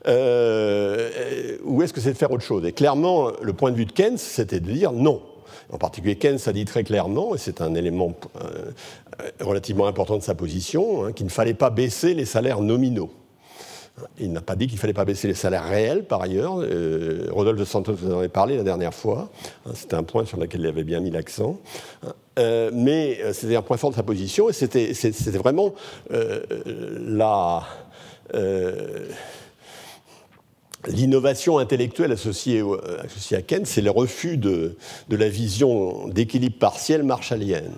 [0.08, 2.66] euh, ou est-ce que c'est de faire autre chose?
[2.66, 5.22] Et clairement, le point de vue de Keynes, c'était de dire non.
[5.72, 8.72] En particulier, Keynes a dit très clairement, et c'est un élément euh,
[9.42, 13.10] relativement important de sa position, hein, qu'il ne fallait pas baisser les salaires nominaux.
[14.20, 16.58] Il n'a pas dit qu'il ne fallait pas baisser les salaires réels, par ailleurs.
[16.60, 19.30] Euh, Rodolphe de Santos vous en avait parlé la dernière fois.
[19.66, 21.58] Hein, c'était un point sur lequel il avait bien mis l'accent.
[22.38, 25.74] Euh, mais c'était un point fort de sa position, et c'était vraiment
[26.14, 27.64] la
[30.88, 32.62] L'innovation intellectuelle associée,
[33.32, 34.78] à Keynes, c'est le refus de,
[35.10, 37.74] la vision d'équilibre partiel marshallienne.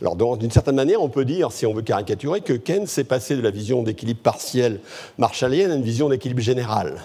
[0.00, 3.36] Alors, d'une certaine manière, on peut dire, si on veut caricaturer, que Keynes s'est passé
[3.36, 4.80] de la vision d'équilibre partiel
[5.18, 7.04] marshallienne à une vision d'équilibre général.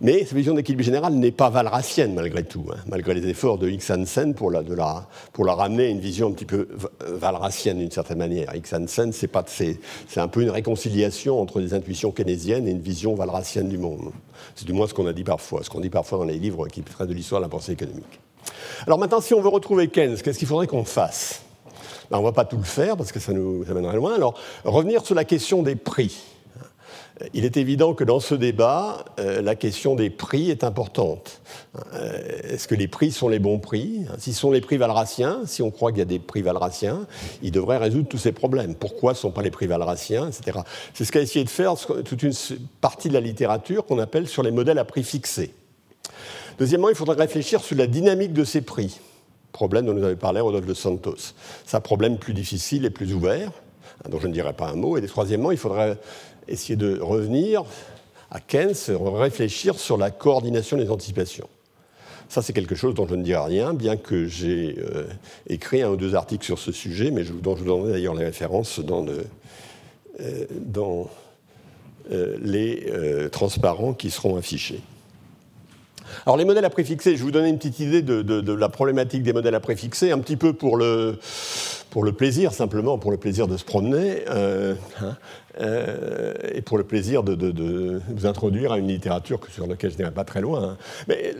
[0.00, 3.68] Mais cette vision d'équilibre général n'est pas valracienne malgré tout, hein, malgré les efforts de
[3.68, 3.90] X.
[3.90, 6.68] Hansen pour la, la ramener à une vision un petit peu
[7.00, 8.54] valracienne d'une certaine manière.
[8.54, 8.72] X.
[8.72, 9.30] Hansen, c'est,
[10.16, 14.12] un peu une réconciliation entre des intuitions keynésiennes et une vision valracienne du monde.
[14.54, 16.68] C'est du moins ce qu'on a dit parfois, ce qu'on dit parfois dans les livres
[16.68, 18.20] qui traitent de l'histoire de la pensée économique.
[18.86, 21.42] Alors maintenant, si on veut retrouver Keynes, qu'est-ce qu'il faudrait qu'on fasse?
[22.10, 24.14] Ben, On ne va pas tout le faire parce que ça nous amènerait loin.
[24.14, 26.33] Alors, revenir sur la question des prix.
[27.32, 31.40] Il est évident que dans ce débat, euh, la question des prix est importante.
[31.94, 34.04] Euh, est-ce que les prix sont les bons prix?
[34.18, 37.06] Si ce sont les prix valraciens, si on croit qu'il y a des prix valraciens,
[37.40, 38.74] ils devraient résoudre tous ces problèmes.
[38.74, 40.58] Pourquoi ne sont pas les prix valraciens, etc.
[40.92, 42.32] C'est ce qu'a essayé de faire toute une
[42.80, 45.54] partie de la littérature qu'on appelle sur les modèles à prix fixés.
[46.58, 49.00] Deuxièmement, il faudrait réfléchir sur la dynamique de ces prix.
[49.52, 51.32] Problème dont nous avait parlé Rodolphe Santos.
[51.64, 53.52] C'est un problème plus difficile et plus ouvert,
[54.08, 54.96] dont je ne dirai pas un mot.
[54.96, 55.96] Et troisièmement, il faudrait
[56.48, 57.64] essayer de revenir
[58.30, 61.48] à Keynes, réfléchir sur la coordination des anticipations.
[62.28, 65.04] Ça, c'est quelque chose dont je ne dirai rien, bien que j'ai euh,
[65.46, 68.24] écrit un ou deux articles sur ce sujet, mais dont je vous donnerai d'ailleurs les
[68.24, 69.22] références dans, euh,
[72.10, 72.86] euh, les
[73.30, 74.80] transparents qui seront affichés.
[76.26, 79.32] Alors les modèles à préfixer, je vous donner une petite idée de, la problématique des
[79.32, 81.18] modèles à préfixer, un petit peu pour le,
[82.16, 84.76] plaisir, simplement pour le plaisir de se promener, hein,
[85.60, 90.10] euh, et pour le plaisir de, vous introduire à une littérature sur laquelle je n'irai
[90.10, 90.70] pas très loin.
[90.70, 90.76] Hein.
[91.08, 91.34] Mais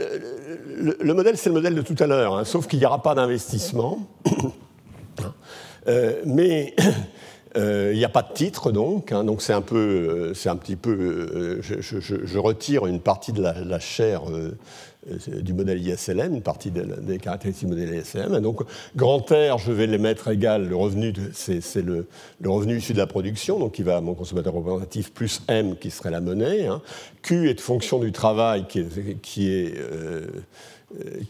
[1.01, 3.15] le, modèle, c'est le modèle de tout à l'heure, hein, sauf qu'il n'y aura pas
[3.15, 4.07] d'investissement.
[6.27, 6.75] mais
[7.57, 10.77] il n'y a pas de titre donc, hein, donc c'est un peu, c'est un petit
[10.77, 14.57] peu, je, retire une partie de la, chair euh,
[15.27, 18.41] du modèle ISLM, une partie des caractéristiques du modèle ISLM.
[18.41, 18.63] Donc,
[18.97, 22.07] grand R, je vais les mettre égal, le revenu, c'est le,
[22.45, 25.91] revenu issu de la production, donc qui va à mon consommateur représentatif, plus M, qui
[25.91, 26.67] serait la monnaie.
[26.67, 26.81] Hein.
[27.23, 30.27] Q est fonction du travail qui est, qui est, euh,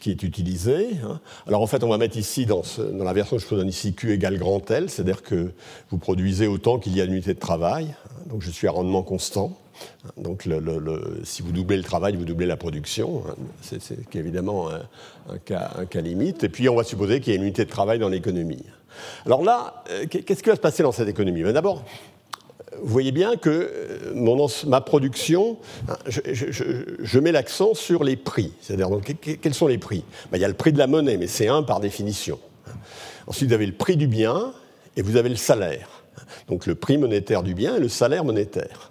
[0.07, 0.89] est utilisé.
[1.05, 1.21] Hein.
[1.47, 3.69] Alors en fait, on va mettre ici, dans, dans, la version que je vous donne
[3.69, 5.53] ici, Q égale grand L, c'est-à-dire que
[5.91, 7.87] vous produisez autant qu'il y a d'unités de travail.
[8.07, 8.23] Hein.
[8.31, 9.57] Donc je suis à rendement constant.
[10.17, 10.49] Donc,
[11.25, 13.23] si vous doublez le travail, vous doublez la production.
[13.29, 13.35] Hein.
[13.63, 14.69] C'est évidemment
[15.29, 16.45] un, cas, limite.
[16.45, 18.65] Et puis, on va supposer qu'il y a une unité de travail dans l'économie.
[19.27, 21.43] Alors là, euh, qu'est-ce qui va se passer dans cette économie?
[21.43, 21.85] Ben, D'abord,
[22.81, 25.59] vous voyez bien que euh, ma production,
[25.89, 28.53] hein, je, mets l'accent sur les prix.
[28.61, 28.89] C'est-à-dire,
[29.41, 30.05] quels sont les prix?
[30.31, 32.39] Ben, Il y a le prix de la monnaie, mais c'est un par définition.
[33.27, 34.53] Ensuite, vous avez le prix du bien
[34.97, 35.89] et vous avez le salaire.
[36.49, 38.91] Donc le prix monétaire du bien et le salaire monétaire.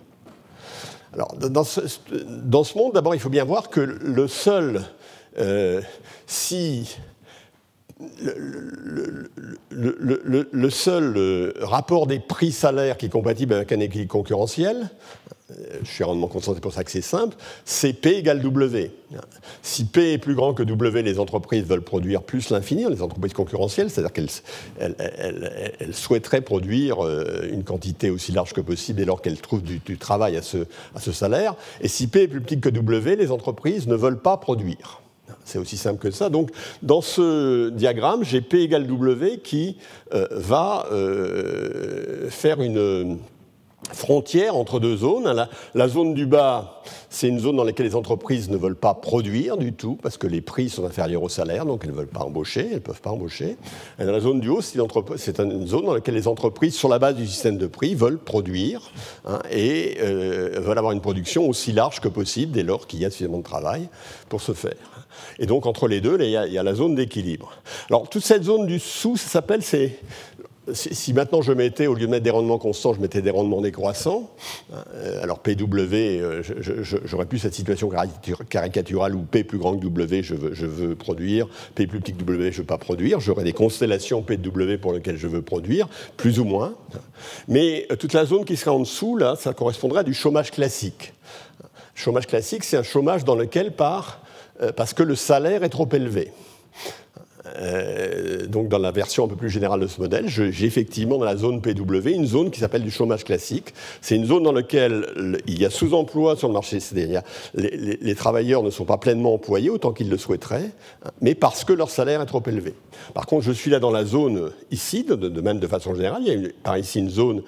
[1.13, 4.81] Alors, dans ce, monde, d'abord, il faut bien voir que le seul,
[5.37, 5.81] euh,
[6.25, 6.97] si
[9.71, 14.89] le, seul euh, rapport des prix-salaires qui est compatible avec un équilibre concurrentiel,
[15.51, 17.35] euh, je suis rendement constant, pour ça que c'est simple,
[17.65, 18.91] c'est P égale W.
[19.61, 23.33] Si P est plus grand que W, les entreprises veulent produire plus l'infini, les entreprises
[23.33, 29.41] concurrentielles, c'est-à-dire qu'elles souhaiteraient produire euh, une quantité aussi large que possible dès lors qu'elles
[29.41, 30.59] trouvent du, travail à ce,
[30.95, 31.55] à ce salaire.
[31.81, 35.02] Et si P est plus petit que W, les entreprises ne veulent pas produire.
[35.45, 36.29] C'est aussi simple que ça.
[36.29, 36.49] Donc,
[36.81, 39.77] dans ce diagramme, j'ai P égale W qui
[40.13, 40.87] euh, va
[42.29, 43.19] faire une
[43.91, 45.47] frontière entre deux zones.
[45.73, 49.57] La, zone du bas, c'est une zone dans laquelle les entreprises ne veulent pas produire
[49.57, 52.21] du tout, parce que les prix sont inférieurs au salaire, donc elles ne veulent pas
[52.21, 53.57] embaucher, elles ne peuvent pas embaucher.
[53.99, 56.99] Et dans la zone du haut, c'est une zone dans laquelle les entreprises, sur la
[56.99, 58.91] base du système de prix, veulent produire
[59.25, 63.05] hein, et euh, veulent avoir une production aussi large que possible dès lors qu'il y
[63.05, 63.89] a suffisamment de travail
[64.29, 65.02] pour ce faire.
[65.39, 67.53] Et donc entre les deux, il y, a, la zone d'équilibre.
[67.89, 69.61] Alors toute cette zone du sous, ça s'appelle,
[70.71, 73.61] si maintenant je mettais, au lieu de mettre des rendements constants, je mettais des rendements
[73.61, 74.31] décroissants,
[74.73, 76.41] euh, alors PW, euh,
[77.05, 77.89] j'aurais plus cette situation
[78.49, 82.51] caricaturale où P plus grand que W, je veux, produire, P plus petit que W,
[82.51, 85.89] je ne veux pas produire, j'aurais des constellations P W pour lesquelles je veux produire,
[86.15, 86.75] plus ou moins.
[87.47, 90.51] Mais euh, toute la zone qui serait en dessous, là, ça correspondrait à du chômage
[90.51, 91.13] classique.
[91.93, 94.21] Chômage classique, c'est un chômage dans lequel part,
[94.75, 96.31] parce que le salaire est trop élevé.
[97.57, 101.25] Euh, donc dans la version un peu plus générale de ce modèle, j'ai effectivement dans
[101.25, 103.73] la zone PW une zone qui s'appelle du chômage classique.
[104.01, 107.21] C'est une zone dans laquelle il y a sous-emploi sur le marché, c'est-à-dire
[107.53, 110.69] les, travailleurs ne sont pas pleinement employés autant qu'ils le souhaiteraient,
[111.21, 112.73] mais parce que leur salaire est trop élevé.
[113.13, 116.33] Par contre, je suis là dans la zone ici, de, même de façon générale, il
[116.33, 117.43] y a par ici une zone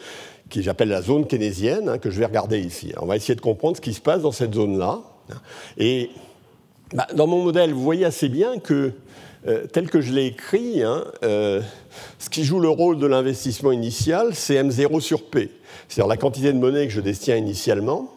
[0.50, 2.94] qui j'appelle la zone keynésienne, hein, que je vais regarder ici.
[3.02, 5.00] on va essayer de comprendre ce qui se passe dans cette zone-là.
[5.78, 6.12] Et
[6.96, 8.94] bah, dans mon modèle, vous voyez assez bien que
[9.48, 11.62] euh, tel que je l'ai écrit, hein, euh,
[12.20, 15.52] ce qui joue le rôle de l'investissement initial, c'est M0 sur P.
[15.90, 18.10] C'est-à-dire la quantité de monnaie que je détiens initialement,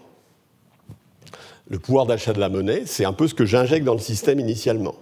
[1.68, 4.39] le pouvoir d'achat de la monnaie, c'est un peu ce que j'injecte dans le système
[4.39, 4.95] initialement.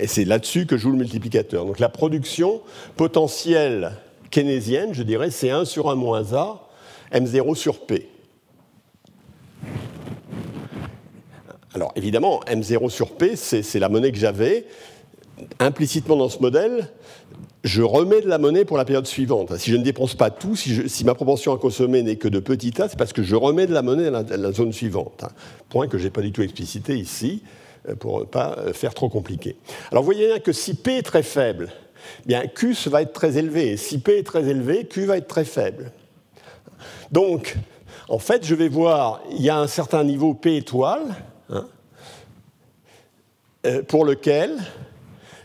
[0.00, 1.66] Et c'est là-dessus que joue le multiplicateur.
[1.66, 2.62] Donc la production
[2.96, 3.92] potentielle
[4.30, 6.66] keynésienne, je dirais, c'est 1 sur 1 moins A,
[7.12, 8.08] M0 sur P.
[11.74, 14.66] Alors évidemment, M0 sur P, c'est la monnaie que j'avais,
[15.58, 16.88] implicitement dans ce modèle,
[17.64, 19.56] je remets de la monnaie pour la période suivante.
[19.56, 22.80] Si je ne dépense pas tout, si, ma propension à consommer n'est que de petit
[22.82, 25.24] a, c'est parce que je remets de la monnaie dans la, zone suivante.
[25.68, 27.42] Point que je n'ai pas du tout explicité ici,
[27.88, 29.56] euh, pour ne pas euh, faire trop compliqué.
[29.90, 31.72] Alors vous voyez bien que si P est très faible,
[32.24, 33.76] eh bien Q va être très élevé.
[33.76, 35.92] Si P est très élevé, Q va être très faible.
[37.12, 37.56] Donc,
[38.08, 41.14] en fait, je vais voir, il y a un certain niveau P étoile,
[41.52, 41.66] hein,
[43.66, 44.56] euh, pour lequel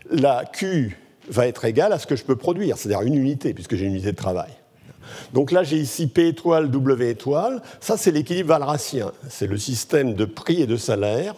[0.09, 0.97] la Q
[1.29, 3.93] va être égale à ce que je peux produire, c'est-à-dire une unité, puisque j'ai une
[3.93, 4.51] unité de travail.
[5.33, 7.61] Donc là, j'ai ici P étoile, W étoile.
[7.79, 9.11] Ça, c'est l'équilibre valracien.
[9.29, 11.35] C'est le système de prix et de salaire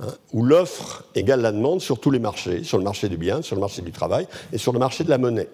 [0.00, 3.42] hein, où l'offre égale la demande sur tous les marchés, sur le marché du bien,
[3.42, 5.48] sur le marché du travail et sur le marché de la monnaie.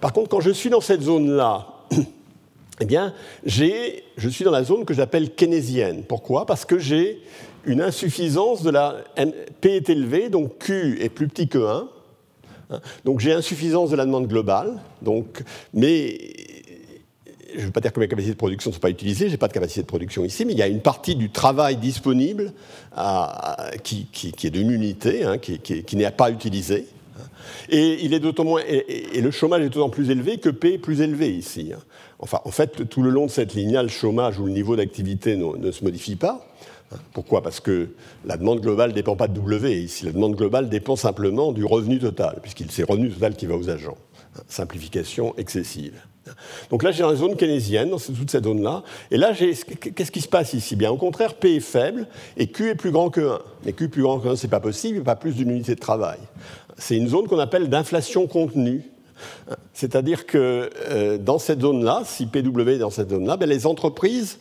[0.00, 1.66] Par contre, quand je suis dans cette zone-là,
[2.80, 3.14] eh bien,
[3.44, 6.04] je suis dans la zone que j'appelle keynésienne.
[6.04, 6.46] Pourquoi?
[6.46, 7.22] Parce que j'ai
[7.66, 8.96] une insuffisance de la
[9.60, 12.78] P est élevé, donc Q est plus petit que 1.
[13.04, 15.42] Donc j'ai insuffisance de la demande globale, donc,
[15.72, 16.18] mais
[17.54, 19.32] je ne veux pas dire que mes capacités de production ne sont pas utilisées, je
[19.32, 21.76] n'ai pas de capacité de production ici, mais il y a une partie du travail
[21.76, 22.52] disponible
[23.82, 24.08] qui,
[24.44, 26.86] est d'une unité, hein, qui, n'est pas utilisée.
[27.68, 31.30] Et, il est moins, le chômage est d'autant plus élevé que P est plus élevé
[31.32, 31.72] ici.
[32.18, 35.36] Enfin, en fait, tout le long de cette ligne le chômage ou le niveau d'activité
[35.36, 36.46] ne, se modifie pas.
[37.12, 37.42] Pourquoi?
[37.42, 37.88] Parce que
[38.24, 39.82] la demande globale ne dépend pas de W.
[39.82, 43.46] Ici, la demande globale dépend simplement du revenu total, puisqu'il c'est le revenu total qui
[43.46, 43.98] va aux agents.
[44.48, 45.94] Simplification excessive.
[46.70, 48.82] Donc là, j'ai une zone keynésienne, dans toute cette zone-là.
[49.10, 50.76] Et là, qu'est-ce qui se passe ici?
[50.76, 52.06] Bien, au contraire, P est faible
[52.36, 53.38] et Q est plus grand que 1.
[53.64, 55.74] Mais Q plus grand que 1, ce n'est pas possible, il pas plus d'une unité
[55.74, 56.18] de travail.
[56.76, 58.82] C'est une zone qu'on appelle d'inflation contenue.
[59.72, 64.38] C'est-à-dire que euh, dans cette zone-là, si PW est dans cette zone-là, ben, les entreprises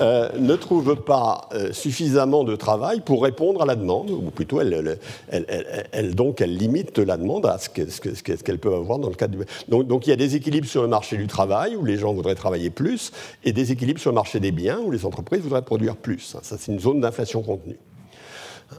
[0.00, 4.60] euh, ne trouvent pas euh, suffisamment de travail pour répondre à la demande, ou plutôt
[4.60, 4.98] elles,
[6.14, 9.44] donc elles limitent la demande à ce qu'elles peuvent avoir dans le cadre du...
[9.68, 12.14] Donc, donc, il y a des équilibres sur le marché du travail, où les gens
[12.14, 13.10] voudraient travailler plus,
[13.44, 16.20] et des équilibres sur le marché des biens, où les entreprises voudraient produire plus.
[16.20, 17.78] Ça, c'est une zone d'inflation contenue.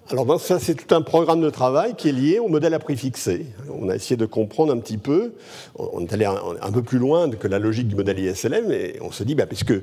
[0.09, 2.97] Alors ça, c'est tout un programme de travail qui est lié au modèle à prix
[2.97, 3.45] fixé.
[3.69, 5.33] On a essayé de comprendre un petit peu,
[5.77, 9.11] on est allé un, peu plus loin que la logique du modèle ISLM, et on
[9.11, 9.73] se dit, bah, puisque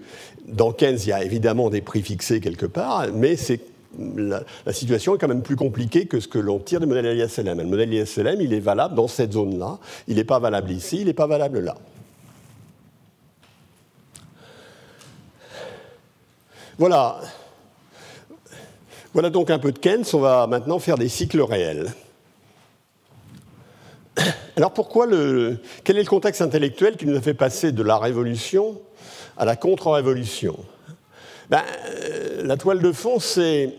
[0.46, 3.60] dans Keynes, il y a évidemment des prix fixés quelque part, mais c'est
[3.98, 4.42] la,
[4.72, 7.58] situation est quand même plus compliquée que ce que l'on tire du modèle ISLM.
[7.58, 9.78] Le modèle ISLM, il est valable dans cette zone-là,
[10.08, 11.76] il n'est pas valable ici, il n'est pas valable là.
[16.78, 17.20] Voilà.
[19.14, 20.04] Voilà donc un peu de Keynes.
[20.12, 21.92] On va maintenant faire des cycles réels.
[24.56, 27.96] Alors pourquoi le, quel est le contexte intellectuel qui nous a fait passer de la
[27.96, 28.80] révolution
[29.36, 30.58] à la contre-révolution?
[31.48, 33.74] Ben, euh, La toile de fond, c'est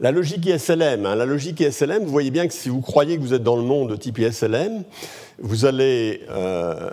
[0.00, 1.06] la logique ISLM.
[1.06, 1.14] Hein.
[1.14, 3.62] La logique ISLM, vous voyez bien que si vous croyez que vous êtes dans le
[3.62, 4.84] monde de type ISLM,
[5.38, 6.90] vous allez euh,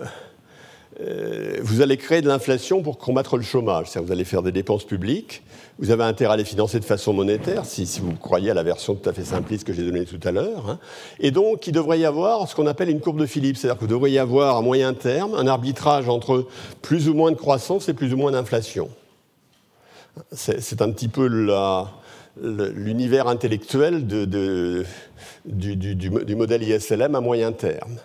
[1.01, 3.87] euh, vous allez créer de l'inflation pour combattre le chômage.
[3.95, 5.43] Vous allez faire des dépenses publiques,
[5.77, 8.95] vous avez intérêt à les financer de façon monétaire, si, vous croyez à la version
[8.95, 10.69] tout à fait simpliste que j'ai donnée tout à l'heure.
[10.69, 10.79] Hein.
[11.19, 13.81] Et donc, il devrait y avoir ce qu'on appelle une courbe de Philippe, c'est-à-dire que
[13.81, 16.47] vous devriez avoir à moyen terme un arbitrage entre
[16.81, 18.89] plus ou moins de croissance et plus ou moins d'inflation.
[20.31, 21.27] C'est un petit peu
[22.37, 24.85] l'univers intellectuel du
[26.35, 27.97] modèle ISLM à moyen terme.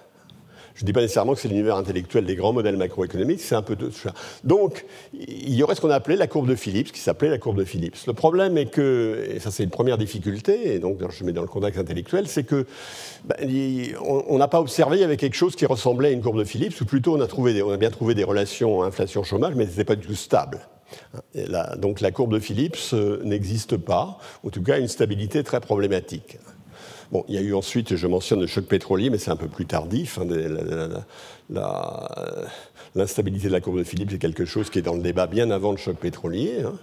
[0.80, 3.60] Je ne dis pas nécessairement que c'est l'univers intellectuel des grands modèles macroéconomiques, c'est un
[3.60, 4.14] peu tout ça.
[4.44, 7.58] Donc, il y aurait ce qu'on appelait la courbe de Phillips, qui s'appelait la courbe
[7.58, 7.98] de Phillips.
[8.06, 11.42] Le problème est que, et ça c'est une première difficulté, et donc je mets dans
[11.42, 12.64] le contexte intellectuel, c'est que
[13.26, 13.36] ben,
[14.06, 16.86] on n'a pas observé avec quelque chose qui ressemblait à une courbe de Phillips, ou
[16.86, 20.60] plutôt on a, bien trouvé des relations inflation-chômage, mais ce n'était pas du tout stable.
[21.76, 26.38] donc la courbe de Phillips euh, n'existe pas, en tout cas une stabilité très problématique.
[27.10, 29.48] Bon, il y a eu ensuite, je mentionne le choc pétrolier, mais c'est un peu
[29.48, 30.18] plus tardif.
[30.18, 30.26] Hein,
[32.94, 35.50] l'instabilité de la courbe de Philippe, c'est quelque chose qui est dans le débat bien
[35.50, 36.62] avant le choc pétrolier.
[36.64, 36.74] Hein.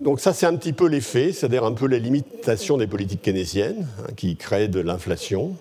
[0.00, 3.86] Donc ça, c'est un petit peu l'effet, c'est-à-dire un peu les limitations des politiques keynésiennes
[4.00, 5.56] hein, qui créent de l'inflation.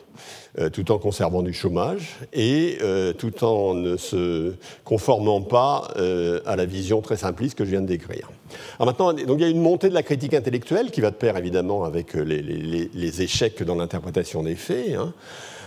[0.57, 6.41] Euh, tout en conservant du chômage et euh, tout en ne se conformant pas euh,
[6.47, 8.31] à la vision très simpliste que je viens de décrire.
[8.79, 11.15] Alors maintenant, donc il y a une montée de la critique intellectuelle qui va de
[11.15, 14.95] pair évidemment avec les, échecs dans l'interprétation des faits.
[14.95, 15.13] Hein.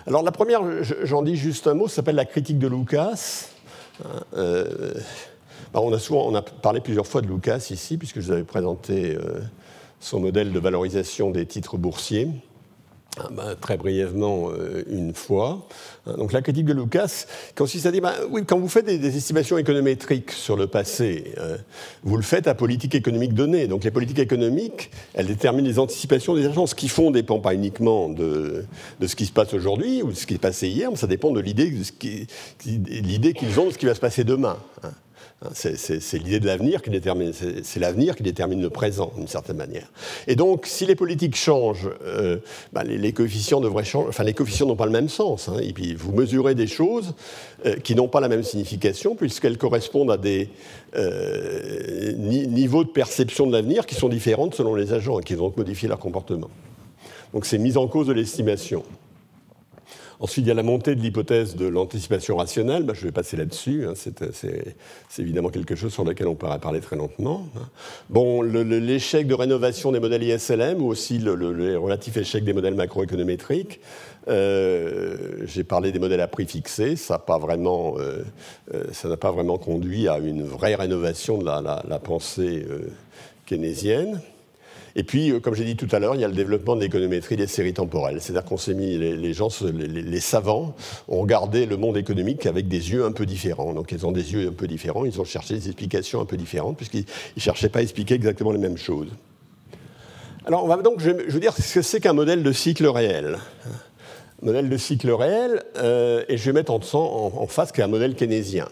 [0.09, 0.63] Alors la première,
[1.05, 3.51] j'en dis juste un mot, s'appelle la critique de Lucas.
[4.05, 4.41] Hein,
[5.75, 8.45] on, a souvent, on a parlé plusieurs fois de Lucas ici, puisque je vous avais
[8.45, 9.17] présenté
[10.01, 12.29] son modèle de valorisation des titres boursiers.
[13.19, 15.69] Ah bah, très brièvement euh, une fois.
[16.07, 19.17] Hein, donc la critique de Lucas consiste à dire, bah, oui, quand vous faites des,
[19.17, 21.59] estimations économétriques sur le passé, euh,
[22.05, 23.67] vous le faites à politique économique donnée.
[23.67, 26.67] Donc les politiques économiques, elles déterminent les anticipations des agents.
[26.67, 28.65] Ce qu'ils font dépend pas uniquement de,
[28.99, 31.07] de ce qui se passe aujourd'hui ou de ce qui est passé hier, mais ça
[31.07, 31.71] dépend de l'idée
[33.35, 34.57] qu'ils ont de ce qui va se passer demain.
[34.83, 34.91] Hein.
[35.45, 39.57] Hein, c'est l'idée de l'avenir qui détermine, c'est l'avenir qui détermine le présent d'une certaine
[39.57, 39.91] manière.
[40.29, 42.39] Et donc, si les politiques changent, euh,
[42.73, 44.09] bah, les, coefficients devraient changer.
[44.09, 45.49] Enfin, les coefficients n'ont pas le même sens.
[45.49, 45.59] Hein.
[45.61, 47.15] et puis, vous mesurez des choses
[47.67, 50.49] euh, qui n'ont pas la même signification puisqu'elles correspondent à des
[50.95, 55.53] euh, niveaux de perception de l'avenir qui sont différents selon les agents et qui vont
[55.57, 56.51] modifier leur comportement.
[57.33, 58.85] Donc, c'est mise en cause de l'estimation.
[60.23, 62.85] Ensuite, il y a la montée de l'hypothèse de l'anticipation rationnelle.
[62.85, 63.87] Ben, je vais passer là-dessus.
[63.89, 63.95] Hein.
[63.97, 67.49] C'est évidemment quelque chose sur lequel on pourra parler très lentement.
[67.57, 67.69] Hein.
[68.09, 73.81] Bon, l'échec de rénovation des modèles ISLM ou aussi le, relatif échec des modèles macroéconométriques.
[74.29, 76.95] Euh, j'ai parlé des modèles à prix fixés.
[76.95, 78.23] Ça n'a pas, vraiment, euh,
[78.75, 82.65] euh, pas vraiment conduit à une vraie rénovation de la, pensée
[83.45, 84.21] keynésienne.
[84.97, 86.81] Et puis, euh, comme j'ai dit tout à l'heure, il y a le développement de
[86.81, 88.21] l'économétrie des séries temporelles.
[88.21, 90.75] C'est-à-dire qu'on s'est mis, les, gens, les, savants
[91.09, 93.73] ont regardé le monde économique avec des yeux un peu différents.
[93.73, 96.37] Donc, ils ont des yeux un peu différents, ils ont cherché des explications un peu
[96.37, 99.09] différentes, puisqu'ils ne cherchaient pas à expliquer exactement les mêmes choses.
[100.45, 103.39] Alors, on va donc, je, veux dire, ce que c'est qu'un modèle de cycle réel.
[104.43, 108.15] modèle de cycle réel, euh, et je vais mettre en, en, en face qu'un modèle
[108.15, 108.67] keynésien.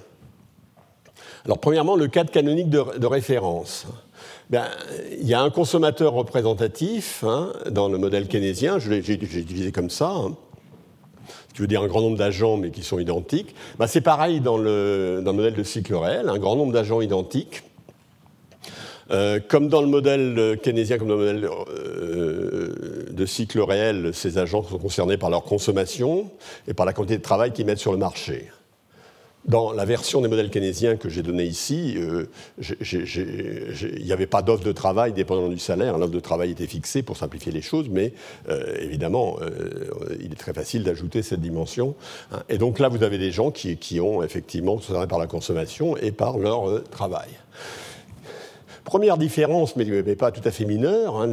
[1.45, 3.87] Alors, premièrement, le cadre canonique de, référence.
[4.51, 4.64] Ben,
[5.20, 10.11] il y a un consommateur représentatif hein, dans le modèle keynésien, j'ai divisé comme ça,
[10.11, 10.34] hein,
[11.55, 13.55] qui veut dire un grand nombre d'agents mais qui sont identiques.
[13.78, 17.01] Ben, c'est pareil dans le, dans le, modèle de cycle réel, un grand nombre d'agents
[17.01, 17.62] identiques.
[19.12, 24.36] Euh, comme dans le modèle keynésien, comme dans le modèle euh, de cycle réel, ces
[24.38, 26.28] agents sont concernés par leur consommation
[26.66, 28.48] et par la quantité de travail qu'ils mettent sur le marché.
[29.47, 32.26] Dans la version des modèles keynésiens que j'ai donnée ici, euh,
[32.59, 35.97] il n'y avait pas d'offre de travail dépendant du salaire.
[35.99, 38.12] L'offre de travail était fixée pour simplifier les choses, mais
[38.80, 39.38] évidemment,
[40.20, 41.95] il est très facile d'ajouter cette dimension.
[42.32, 42.43] Hein.
[42.49, 44.78] Et donc là, vous avez des gens qui, ont effectivement,
[45.09, 47.28] par la consommation et par leur travail.
[48.85, 51.31] Première différence, mais pas tout à fait mineure, hein,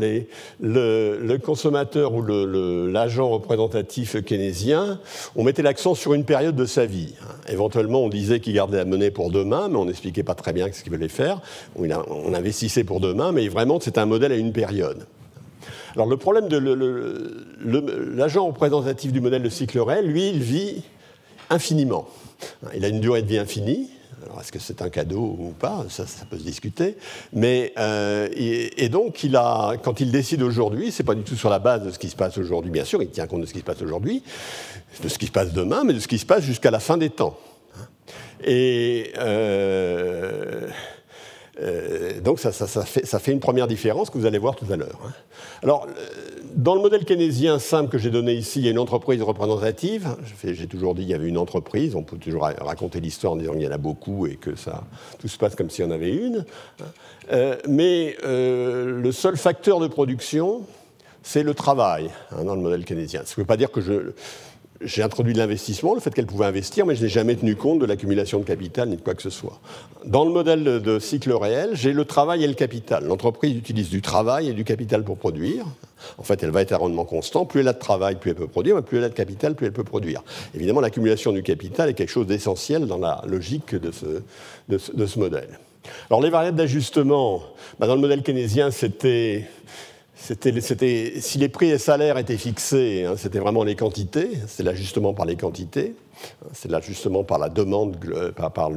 [0.59, 4.99] le, consommateur ou l'agent représentatif keynésien,
[5.35, 7.13] on mettait l'accent sur une période de sa vie.
[7.21, 7.33] Hein.
[7.49, 10.67] Éventuellement, on disait qu'il gardait la monnaie pour demain, mais on n'expliquait pas très bien
[10.71, 11.41] ce qu'il voulait faire.
[11.75, 15.05] On, investissait pour demain, mais vraiment, c'est un modèle à une période.
[15.95, 16.57] Alors le problème de
[18.15, 20.83] l'agent représentatif du modèle de cycle réel, lui, il vit
[21.49, 22.07] infiniment.
[22.75, 23.89] Il a une durée de vie infinie,
[24.27, 25.85] alors, est-ce que c'est un cadeau ou pas?
[25.87, 26.97] Ça, peut se discuter.
[27.31, 31.49] Mais, euh, et, donc, il a, quand il décide aujourd'hui, c'est pas du tout sur
[31.49, 33.53] la base de ce qui se passe aujourd'hui, bien sûr, il tient compte de ce
[33.53, 34.23] qui se passe aujourd'hui,
[35.01, 36.97] de ce qui se passe demain, mais de ce qui se passe jusqu'à la fin
[36.97, 37.37] des temps.
[38.43, 39.13] Et.
[39.17, 40.67] Euh,
[41.59, 44.99] euh, donc ça, fait, une première différence que vous allez voir tout à l'heure.
[45.03, 45.11] Hein.
[45.63, 45.87] Alors,
[46.57, 50.17] dans le modèle keynésien simple que j'ai donné ici, il y a une entreprise représentative.
[50.43, 51.95] J'ai toujours dit qu'il y avait une entreprise.
[51.95, 54.83] On peut toujours raconter l'histoire en disant qu'il y en a beaucoup et que ça,
[55.19, 56.45] tout se passe comme s'il y en avait une.
[57.31, 60.63] Euh, mais euh, le seul facteur de production,
[61.21, 63.21] c'est le travail hein, dans le modèle keynésien.
[63.23, 64.13] Ça ne veut pas dire que je,
[64.81, 67.79] j'ai introduit de l'investissement, le fait qu'elle pouvait investir, mais je n'ai jamais tenu compte
[67.79, 69.59] de l'accumulation de capital ni de quoi que ce soit.
[70.05, 73.05] Dans le modèle de cycle réel, j'ai le travail et le capital.
[73.05, 75.65] L'entreprise utilise du travail et du capital pour produire.
[76.17, 77.45] En fait, elle va être à rendement constant.
[77.45, 79.55] Plus elle a de travail, plus elle peut produire, mais plus elle a de capital,
[79.55, 80.23] plus elle peut produire.
[80.53, 84.21] Évidemment, l'accumulation du capital est quelque chose d'essentiel dans la logique de ce,
[84.69, 85.59] de ce, modèle.
[86.09, 87.41] Alors, les variables d'ajustement,
[87.79, 89.47] bah, dans le modèle keynésien, c'était
[90.19, 95.25] si les prix et salaires étaient fixés, hein, c'était vraiment les quantités, c'est l'ajustement par
[95.25, 95.93] les quantités,
[96.43, 97.97] hein, c'est l'ajustement par la demande,
[98.35, 98.71] par,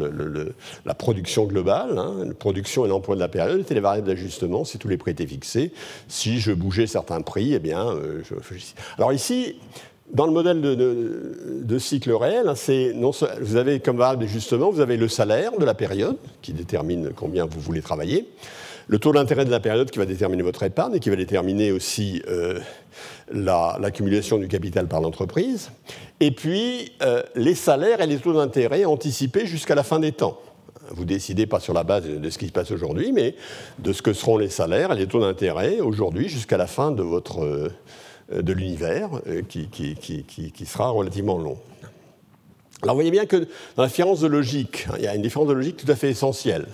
[0.84, 4.64] la production globale, hein, la production et l'emploi de la période étaient les variables d'ajustement
[4.64, 5.72] si tous les prix étaient fixés.
[6.08, 8.34] Si je bougeais certains prix, eh bien, euh, je,
[8.98, 9.56] Alors ici,
[10.12, 12.52] dans le modèle de, cycle réel,
[12.96, 17.10] non, vous avez comme variable d'ajustement, vous avez le salaire de la période qui détermine
[17.14, 18.28] combien vous voulez travailler
[18.90, 21.70] le taux d'intérêt de la période qui va déterminer votre épargne et qui va déterminer
[21.70, 22.58] aussi euh,
[23.32, 25.70] l'accumulation du capital par l'entreprise,
[26.18, 30.40] et puis euh, les salaires et les taux d'intérêt anticipés jusqu'à la fin des temps.
[30.90, 33.36] Vous décidez pas sur la base de ce qui se passe aujourd'hui, mais
[33.78, 37.04] de ce que seront les salaires et les taux d'intérêt aujourd'hui jusqu'à la fin de,
[37.04, 37.70] votre, euh,
[38.42, 39.08] de l'univers
[39.48, 41.58] qui, qui, sera relativement long.
[42.82, 43.36] Alors vous voyez bien que
[43.76, 45.96] dans la différence de logique, hein, il y a une différence de logique tout à
[45.96, 46.66] fait essentielle,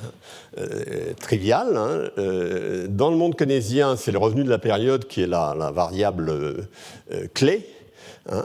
[0.58, 1.76] euh, triviale.
[1.76, 5.72] Hein, euh, dans le monde keynésien, c'est le revenu de la période qui est la,
[5.74, 7.66] variable euh, clé.
[8.28, 8.44] Hein,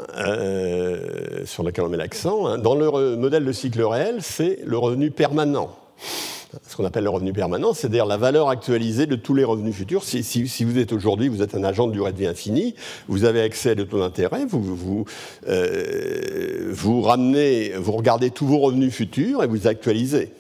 [1.46, 2.56] sur laquelle on met l'accent.
[2.60, 5.76] Dans le modèle de cycle réel, c'est le revenu permanent
[6.68, 10.04] ce qu'on appelle le revenu permanent, c'est-à-dire la valeur actualisée de tous les revenus futurs.
[10.04, 12.76] Si, vous êtes aujourd'hui, vous êtes un agent de durée de vie infinie,
[13.08, 15.06] vous avez accès à des taux d'intérêt, vous,
[15.48, 20.34] euh, vous, ramenez, vous regardez tous vos revenus futurs et vous actualisez.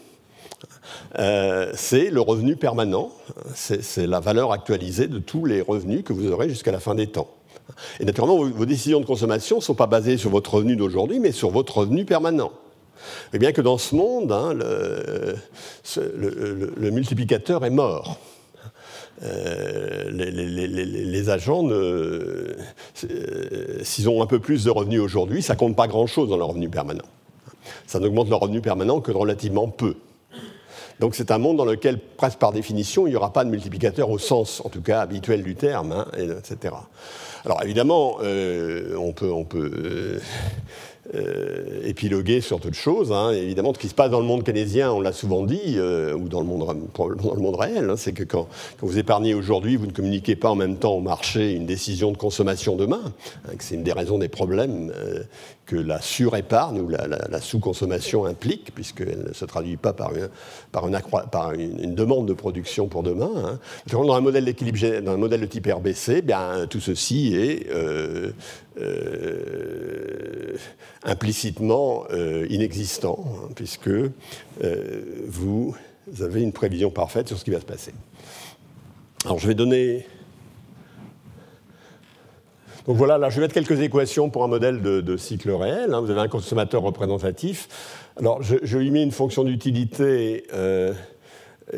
[1.20, 3.12] Euh, c'est le revenu permanent,
[3.54, 7.08] c'est la valeur actualisée de tous les revenus que vous aurez jusqu'à la fin des
[7.08, 7.30] temps.
[8.00, 11.32] Et naturellement, vos décisions de consommation ne sont pas basées sur votre revenu d'aujourd'hui, mais
[11.32, 12.52] sur votre revenu permanent.
[13.34, 15.36] Et bien que dans ce monde, hein, le,
[16.92, 18.18] multiplicateur est mort.
[19.24, 21.68] Euh, les, agents,
[23.84, 26.70] s'ils ont un peu plus de revenus aujourd'hui, ça compte pas grand-chose dans leur revenu
[26.70, 27.06] permanent.
[27.86, 29.96] Ça n'augmente leur revenu permanent que relativement peu.
[31.02, 34.12] Donc c'est un monde dans lequel, presque par définition, il n'y aura pas de multiplicateur
[34.12, 36.76] au sens, en tout cas, habituel du terme, hein, etc.
[37.44, 40.20] Alors évidemment, euh, on peut, on peut euh,
[41.84, 43.12] épiloguer sur toute chose.
[43.12, 43.32] Hein.
[43.32, 46.30] Évidemment, ce qui se passe dans le monde keynésien, on l'a souvent dit, euh, ou
[46.30, 48.48] dans le monde, dans réel, hein, c'est que quand,
[48.80, 52.18] vous épargnez aujourd'hui, vous ne communiquez pas en même temps au marché une décision de
[52.18, 53.02] consommation demain.
[53.46, 55.24] Hein, c'est une des raisons des problèmes euh,
[55.72, 60.12] que la surépargne ou la, sous-consommation implique, puisqu'elle ne se traduit pas par,
[61.54, 63.32] une, demande de production pour demain.
[63.38, 63.60] Hein.
[63.90, 68.32] Dans un modèle d'équilibre, dans un modèle de type RBC, bien, tout ceci est euh,
[68.82, 70.58] euh,
[71.06, 73.92] implicitement euh, inexistant, hein, puisque
[75.28, 75.74] vous
[76.20, 77.94] avez une prévision parfaite sur ce qui va se passer.
[79.24, 80.06] Alors je vais donner
[82.88, 85.94] donc voilà, là je vais mettre quelques équations pour un modèle de, cycle réel.
[85.94, 86.02] Hein.
[86.02, 87.68] Vous avez un consommateur représentatif.
[88.18, 90.94] Alors je, lui mets une fonction d'utilité euh,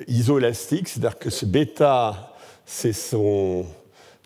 [0.08, 2.34] isoélastique, c'est-à-dire que ce bêta,
[2.66, 3.66] c'est son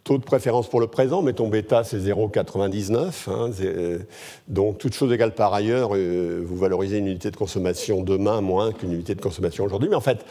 [0.03, 1.21] taux de préférence pour le présent.
[1.21, 3.29] Mettons bêta, c'est 0,99.
[3.29, 3.51] Hein.
[3.59, 3.99] Euh,
[4.47, 8.71] donc toute chose égale par ailleurs, euh, vous valorisez une unité de consommation demain moins
[8.71, 9.89] qu'une unité de consommation aujourd'hui.
[9.89, 10.25] Mais en fait,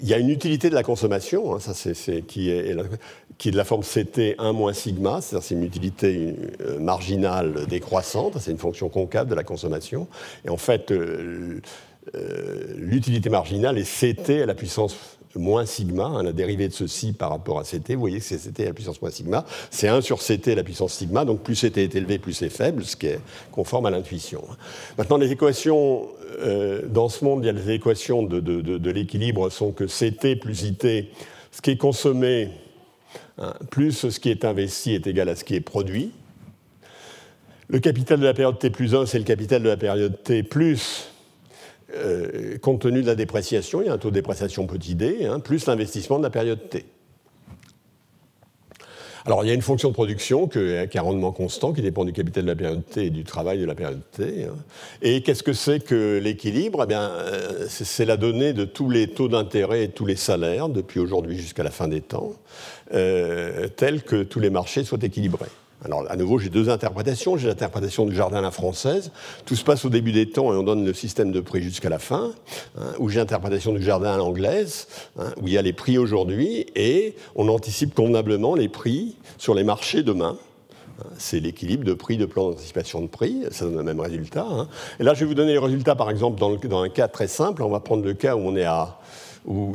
[0.00, 2.76] il y a une utilité de la consommation, hein, ça c'est, qui, est,
[3.38, 8.38] qui, de la forme CT 1 moins sigma, c'est-à-dire c'est une utilité euh, marginale décroissante,
[8.38, 10.08] c'est une fonction concave de la consommation.
[10.44, 11.60] Et en fait, euh,
[12.14, 14.96] euh, l'utilité marginale est CT à la puissance
[15.36, 18.38] moins sigma, hein, la dérivée de ceci par rapport à CT, vous voyez que c'est
[18.38, 21.42] CT à la puissance moins sigma, c'est 1 sur CT à la puissance sigma, donc
[21.42, 23.20] plus CT est élevé, plus c'est faible, ce qui est
[23.52, 24.42] conforme à l'intuition.
[24.98, 26.08] Maintenant, les équations,
[26.40, 30.86] euh, dans ce monde, les équations de, de, l'équilibre sont que CT plus IT,
[31.52, 32.50] ce qui est consommé,
[33.38, 36.12] hein, plus ce qui est investi est égal à ce qui est produit.
[37.68, 40.42] Le capital de la période T plus 1, c'est le capital de la période T
[40.42, 41.10] plus
[41.94, 45.26] euh, compte tenu de la dépréciation, il y a un taux de dépréciation petit d,
[45.26, 46.84] hein, plus l'investissement de la période t.
[49.26, 52.04] Alors, il y a une fonction de production qui a un rendement constant, qui dépend
[52.04, 54.44] du capital de la période T et du travail de la période T.
[54.44, 54.54] Hein.
[55.02, 56.84] Et qu'est-ce que c'est que l'équilibre?
[56.84, 60.68] Eh bien, euh, C'est la donnée de tous les taux d'intérêt et tous les salaires,
[60.68, 62.32] depuis aujourd'hui jusqu'à la fin des temps,
[62.94, 65.46] euh, tels que tous les marchés soient équilibrés.
[65.84, 67.36] Alors, à nouveau, j'ai deux interprétations.
[67.36, 69.12] J'ai l'interprétation du jardin à la française.
[69.46, 71.88] Tout se passe au début des temps et on donne le système de prix jusqu'à
[71.88, 72.32] la fin.
[72.78, 75.96] Hein, ou j'ai l'interprétation du jardin à l'anglaise, hein, où il y a les prix
[75.96, 80.36] aujourd'hui et on anticipe convenablement les prix sur les marchés demain.
[81.00, 84.46] Hein, c'est l'équilibre de prix de plan d'anticipation de prix, ça donne le même résultat.
[84.98, 87.28] Et là, je vais vous donner les résultats, par exemple, dans, dans, un cas très
[87.28, 87.62] simple.
[87.62, 88.98] On va prendre le cas où on est à
[89.46, 89.74] où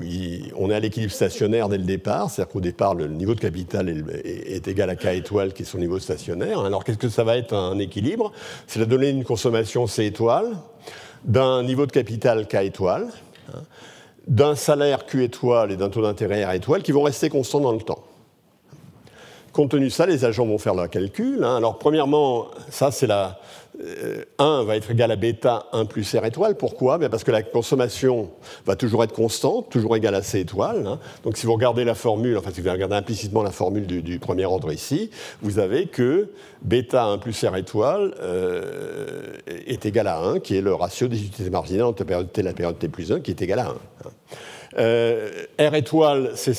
[0.57, 3.89] on est à l'équilibre stationnaire dès le départ, c'est-à-dire qu'au départ, le niveau de capital
[4.23, 6.59] est, égal à K étoile, qui est son niveau stationnaire.
[6.59, 8.31] Alors qu'est-ce que ça va être un équilibre?
[8.67, 10.55] C'est la donnée d'une consommation C étoile,
[11.23, 13.07] d'un niveau de capital K étoile,
[14.27, 17.73] d'un salaire Q étoile et d'un taux d'intérêt R étoile qui vont rester constants dans
[17.73, 18.03] le temps.
[19.51, 21.43] Compte tenu de ça, les agents vont faire leur calcul.
[21.43, 21.55] Hein.
[21.55, 23.39] Alors, premièrement, ça, c'est la,
[24.39, 26.55] 1 euh, va être égal à bêta 1 plus R étoile.
[26.55, 26.99] Pourquoi?
[26.99, 28.31] Parce que la consommation
[28.65, 30.87] va toujours être constante, toujours égale à C étoile.
[30.87, 30.99] Hein.
[31.23, 34.45] Donc si vous regardez la formule, enfin si vous regardez implicitement la formule du, premier
[34.45, 35.09] ordre ici,
[35.41, 36.29] vous avez que
[36.61, 41.19] bêta 1 plus R étoile euh, est égal à 1, qui est le ratio des
[41.19, 43.59] unités marginales entre la période T et la période T plus 1, qui est égal
[43.59, 43.75] à 1.
[44.77, 46.53] Euh, R étoile, c'est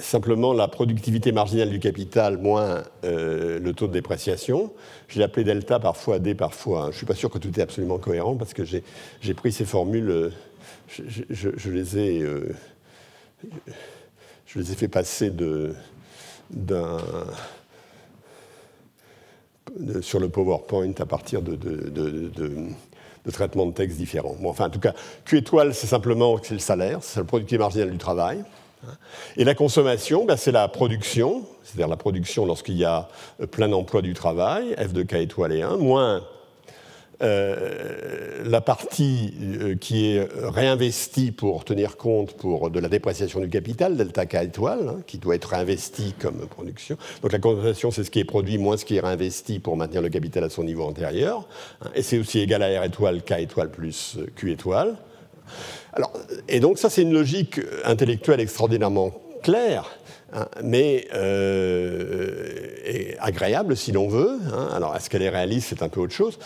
[0.00, 4.72] simplement la productivité marginale du capital moins euh, le taux de dépréciation.
[5.08, 6.84] Je l'ai appelé delta parfois D parfois.
[6.84, 9.64] Je ne suis pas sûr que tout est absolument cohérent parce que j'ai pris ces
[9.64, 10.30] formules, euh,
[10.88, 12.24] je, les ai,
[14.46, 15.74] je les ai fait passer de,
[20.00, 21.56] sur le PowerPoint à partir de
[23.30, 24.36] traitement de texte différents.
[24.40, 24.94] Bon, enfin, en tout cas,
[25.24, 28.44] Q étoile, c'est simplement c'est le salaire, c'est la productivité marginale du travail.
[29.36, 33.08] Et la consommation, ben, c'est la production, c'est-à-dire la production lorsqu'il y a
[33.52, 36.24] plein emploi du travail, F de K étoile et 1, moins
[37.20, 43.48] euh, la partie euh, qui est réinvestie pour tenir compte pour de la dépréciation du
[43.48, 46.96] capital, delta K étoile, hein, qui doit être réinvesti comme production.
[47.22, 50.02] Donc la consommation, c'est ce qui est produit moins ce qui est réinvesti pour maintenir
[50.02, 51.46] le capital à son niveau antérieur.
[51.82, 54.96] Hein, et c'est aussi égal à R étoile, K étoile plus Q étoile.
[55.92, 56.12] Alors,
[56.48, 59.90] et donc ça, c'est une logique intellectuelle extraordinairement claire
[60.34, 64.38] Hein, mais euh, agréable si l'on veut.
[64.50, 64.68] Hein.
[64.72, 65.68] Alors, est-ce qu'elle est réaliste?
[65.68, 66.38] C'est un peu autre chose.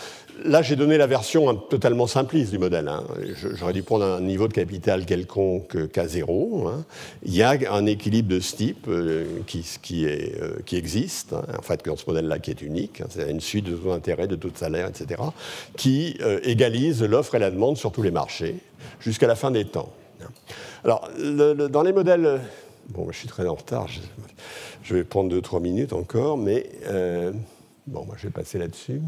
[0.43, 2.89] Là, j'ai donné la version totalement simpliste du modèle.
[2.89, 3.05] Hein.
[3.55, 6.69] J'aurais dû prendre un niveau de capital quelconque K0.
[7.23, 11.85] Il y a un équilibre de ce type euh, qui, qui, euh, existe, en fait,
[11.85, 13.01] dans ce modèle-là qui est unique.
[13.09, 15.21] C'est une suite de taux d'intérêt, de taux de salaire, etc.,
[15.77, 18.55] qui égalise l'offre et la demande sur tous les marchés
[18.99, 19.91] jusqu'à la fin des temps.
[20.83, 21.09] Alors,
[21.69, 22.41] dans les modèles
[22.89, 23.87] Bon, je suis très en retard,
[24.83, 27.33] je, vais prendre 2-3 minutes encore, mais euh,
[27.85, 29.01] bon, moi je vais passer là-dessus.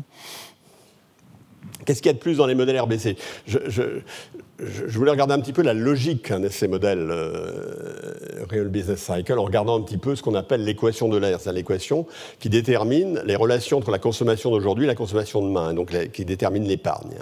[1.85, 3.17] Qu'est-ce qu'il y a de plus dans les modèles RBC
[3.47, 8.99] je, voulais regarder un petit peu la logique hein, de ces modèles euh, Real Business
[8.99, 11.39] Cycle en regardant un petit peu ce qu'on appelle l'équation de l'air.
[11.39, 12.05] C'est l'équation
[12.39, 16.25] qui détermine les relations entre la consommation d'aujourd'hui et la consommation de demain, donc qui
[16.25, 17.15] détermine l'épargne.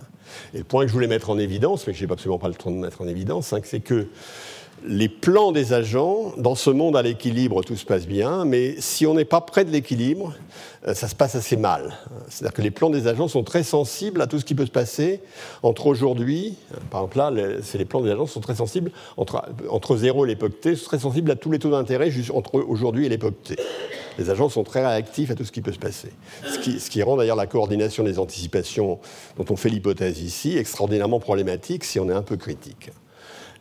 [0.56, 2.48] Et le point que je voulais mettre en évidence, mais que je n'ai absolument pas
[2.48, 4.08] le temps de mettre en évidence, hein, c'est que
[4.86, 9.06] les plans des agents, dans ce monde à l'équilibre, tout se passe bien, mais si
[9.06, 10.34] on n'est pas près de l'équilibre,
[10.88, 11.98] euh, ça se passe assez mal.
[12.30, 14.72] C'est-à-dire que les plans des agents sont très sensibles à tout ce qui peut se
[14.72, 15.22] passer
[15.64, 16.56] entre aujourd'hui,
[16.92, 20.60] par exemple là, les plans des agents sont très sensibles entre, entre 0 et l'époque
[20.62, 23.56] T, sont très sensibles à tous les taux d'intérêt entre aujourd'hui et l'époque T.
[24.18, 26.10] Les agents sont très réactifs à tout ce qui peut se passer.
[26.44, 29.00] Ce qui rend d'ailleurs la coordination des anticipations
[29.38, 32.92] dont on fait l'hypothèse ici extraordinairement problématique si on est un peu critique.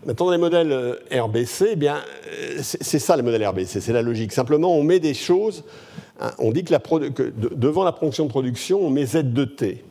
[0.05, 4.03] Maintenant, les modèles euh, RBC, eh bien, euh, c'est ça les modèles RBC, c'est la
[4.03, 4.33] logique.
[4.33, 5.65] Simplement, on met des choses,
[6.21, 9.85] hein, on dit que, devant la fonction de production, on met Z de T,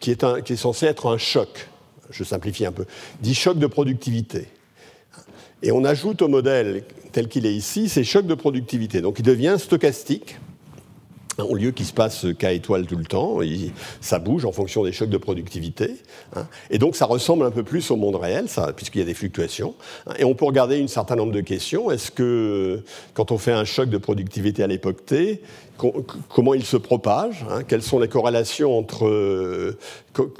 [0.00, 1.68] qui est, qui est censé être un choc.
[2.10, 2.84] Je simplifie un peu.
[3.20, 4.48] Dit choc de productivité.
[5.62, 9.00] Et on ajoute au modèle tel qu'il est ici ces chocs de productivité.
[9.00, 10.36] Donc il devient stochastique
[11.38, 13.38] au lieu qu'il se passe K étoile tout le temps,
[14.00, 15.96] ça bouge en fonction des chocs de productivité.
[16.34, 16.46] Hein.
[16.70, 19.74] et donc ça ressemble un peu plus au monde réel, puisqu'il y a des fluctuations.
[20.06, 20.14] Hein.
[20.18, 21.90] et on peut regarder un certain nombre de questions.
[21.90, 22.82] Est-ce que
[23.14, 25.42] quand on fait un choc de productivité à l'époque T,
[26.28, 27.62] comment il se propage hein?
[27.64, 29.76] Quelles sont les corrélations entre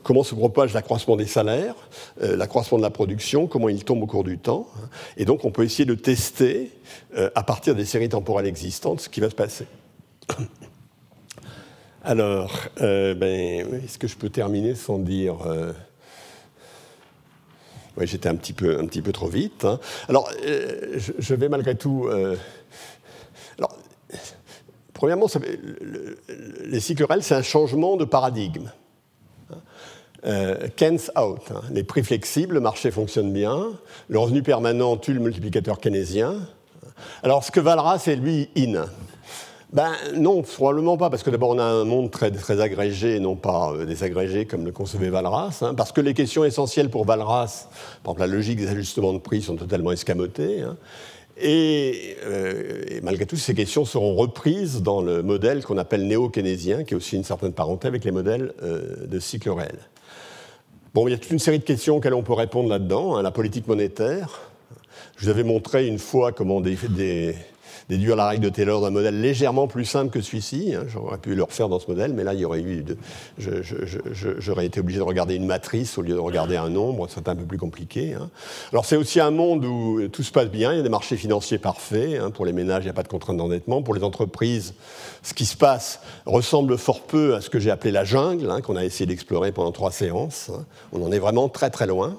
[0.02, 1.74] comment se propage l'accroissement des salaires,
[2.22, 4.68] euh, l'accroissement de la production, comment il tombe au cours du temps
[5.16, 6.70] Et donc on peut essayer de tester
[7.16, 9.66] euh, à partir des séries temporelles existantes ce qui va se passer.
[12.04, 12.50] Alors,
[12.80, 15.36] euh, ben, est-ce que je peux terminer sans dire...
[15.46, 15.72] Euh,
[18.00, 19.64] j'étais un petit peu, trop vite.
[19.64, 19.78] Hein.
[20.08, 22.08] Alors, euh, je, vais malgré tout...
[23.56, 23.78] alors,
[24.94, 25.26] premièrement,
[26.64, 28.72] les c'est un changement de paradigme.
[30.76, 31.42] Keynes out.
[31.50, 31.60] Hein.
[31.70, 33.72] Les prix flexibles, le marché fonctionne bien.
[34.08, 36.34] Le revenu permanent tue le multiplicateur keynésien.
[37.22, 38.86] Alors, ce que Valras, c'est lui in
[39.72, 43.72] ben, non, probablement pas, parce que d'abord on a un monde très, agrégé non pas
[43.72, 47.68] euh, désagrégé comme le concevait Valras, hein, parce que les questions essentielles pour Valras,
[48.04, 50.60] par exemple la logique des ajustements de prix, sont totalement escamotées.
[50.60, 50.76] Hein,
[51.42, 56.92] euh, et, malgré tout, ces questions seront reprises dans le modèle qu'on appelle néo-keynésien, qui
[56.92, 59.78] est aussi une certaine parenté avec les modèles euh, de cycle réel.
[60.92, 63.16] Bon, il y a toute une série de questions auxquelles on peut répondre là-dedans.
[63.16, 64.42] Hein, la politique monétaire.
[65.16, 66.76] Je vous avais montré une fois comment des
[67.92, 70.74] déduire la règle de Taylor d'un modèle légèrement plus simple que celui-ci.
[70.74, 70.84] Hein.
[70.88, 72.82] J'aurais pu le refaire dans ce modèle, mais là, il y aurait eu
[74.38, 77.06] j'aurais été obligé de regarder une matrice au lieu de regarder un nombre.
[77.10, 78.14] C'est un peu plus compliqué.
[78.14, 78.30] Hein.
[78.72, 80.72] Alors, c'est aussi un monde où tout se passe bien.
[80.72, 82.18] Il y a des marchés financiers parfaits.
[82.18, 82.30] Hein.
[82.30, 83.82] Pour les ménages, il n'y a pas de contrainte d'endettement.
[83.82, 84.72] Pour les entreprises,
[85.22, 88.76] ce qui se passe ressemble fort peu à ce que j'ai appelé la jungle, qu'on
[88.76, 90.50] a essayé d'explorer pendant trois séances.
[90.92, 92.16] On en est vraiment très très loin.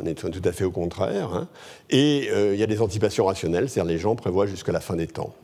[0.00, 1.46] On est tout à fait au contraire.
[1.92, 4.96] Et euh, il y a des anticipations rationnelles, c'est-à-dire les gens prévoient jusqu'à la fin
[4.96, 5.34] des temps.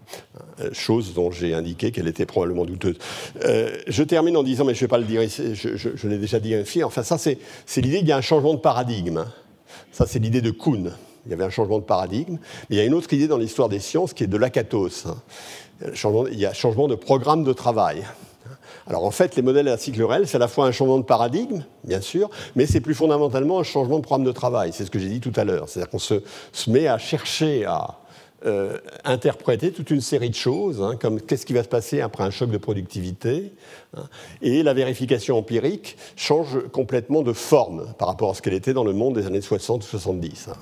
[0.61, 2.97] Euh, chose dont j'ai indiqué qu'elle était probablement douteuse.
[3.45, 6.19] Euh, je termine en disant, mais je ne vais pas le dire ici, je, l'ai
[6.19, 7.39] déjà dit ici, enfin ça c'est
[7.77, 9.25] l'idée qu'il y a un changement de paradigme.
[9.93, 10.93] Ça c'est l'idée de Kuhn.
[11.27, 12.39] Il y avait un changement de paradigme.
[12.71, 15.07] Il y a une autre idée dans l'histoire des sciences qui est de l'akatos.
[15.83, 18.05] Il y a un changement de programme de travail.
[18.89, 21.05] Alors en fait, les modèles à cycle réel, c'est à la fois un changement de
[21.05, 24.71] paradigme, bien sûr, mais c'est plus fondamentalement un changement de programme de travail.
[24.73, 25.69] C'est ce que j'ai dit tout à l'heure.
[25.69, 26.23] C'est-à-dire qu'on se,
[26.69, 27.99] met à chercher à
[28.47, 32.23] euh, interpréter toute une série de choses, hein, comme qu'est-ce qui va se passer après
[32.23, 33.53] un choc de productivité.
[33.97, 34.05] Hein.
[34.43, 38.85] et la vérification empirique change complètement de forme par rapport à ce qu'elle était dans
[38.85, 40.49] le monde des années 60 ou 70.
[40.49, 40.55] Hein.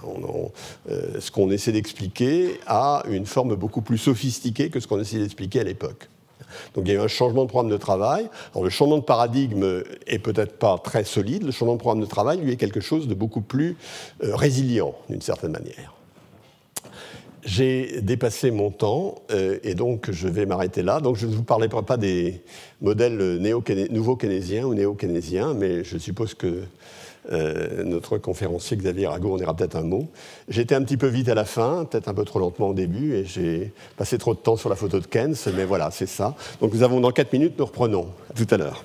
[0.90, 5.18] Euh, ce qu'on essaie d'expliquer a une forme beaucoup plus sophistiquée que ce qu'on essaie
[5.18, 6.08] d'expliquer à l'époque.
[6.74, 8.28] Donc il y a eu un changement de programme de travail.
[8.52, 11.42] Alors, le changement de paradigme est peut-être pas très solide.
[11.42, 13.76] Le changement de programme de travail, lui, est quelque chose de beaucoup plus
[14.22, 15.95] euh, résilient, d'une certaine manière.
[17.46, 20.98] J'ai dépassé mon temps euh, et donc je vais m'arrêter là.
[21.00, 22.42] Donc je ne vous parlerai pas des
[22.80, 23.38] modèles
[23.90, 26.64] nouveaux keynésiens ou néo-keynésiens, mais je suppose que
[27.30, 30.08] euh, notre conférencier Xavier Rago en dira peut-être un mot.
[30.54, 33.14] Été un petit peu vite à la fin, peut-être un peu trop lentement au début,
[33.14, 36.34] et j'ai passé trop de temps sur la photo de Keynes, mais voilà, c'est ça.
[36.60, 38.08] Donc nous avons dans 4 minutes, nous reprenons.
[38.34, 38.84] Tout à l'heure.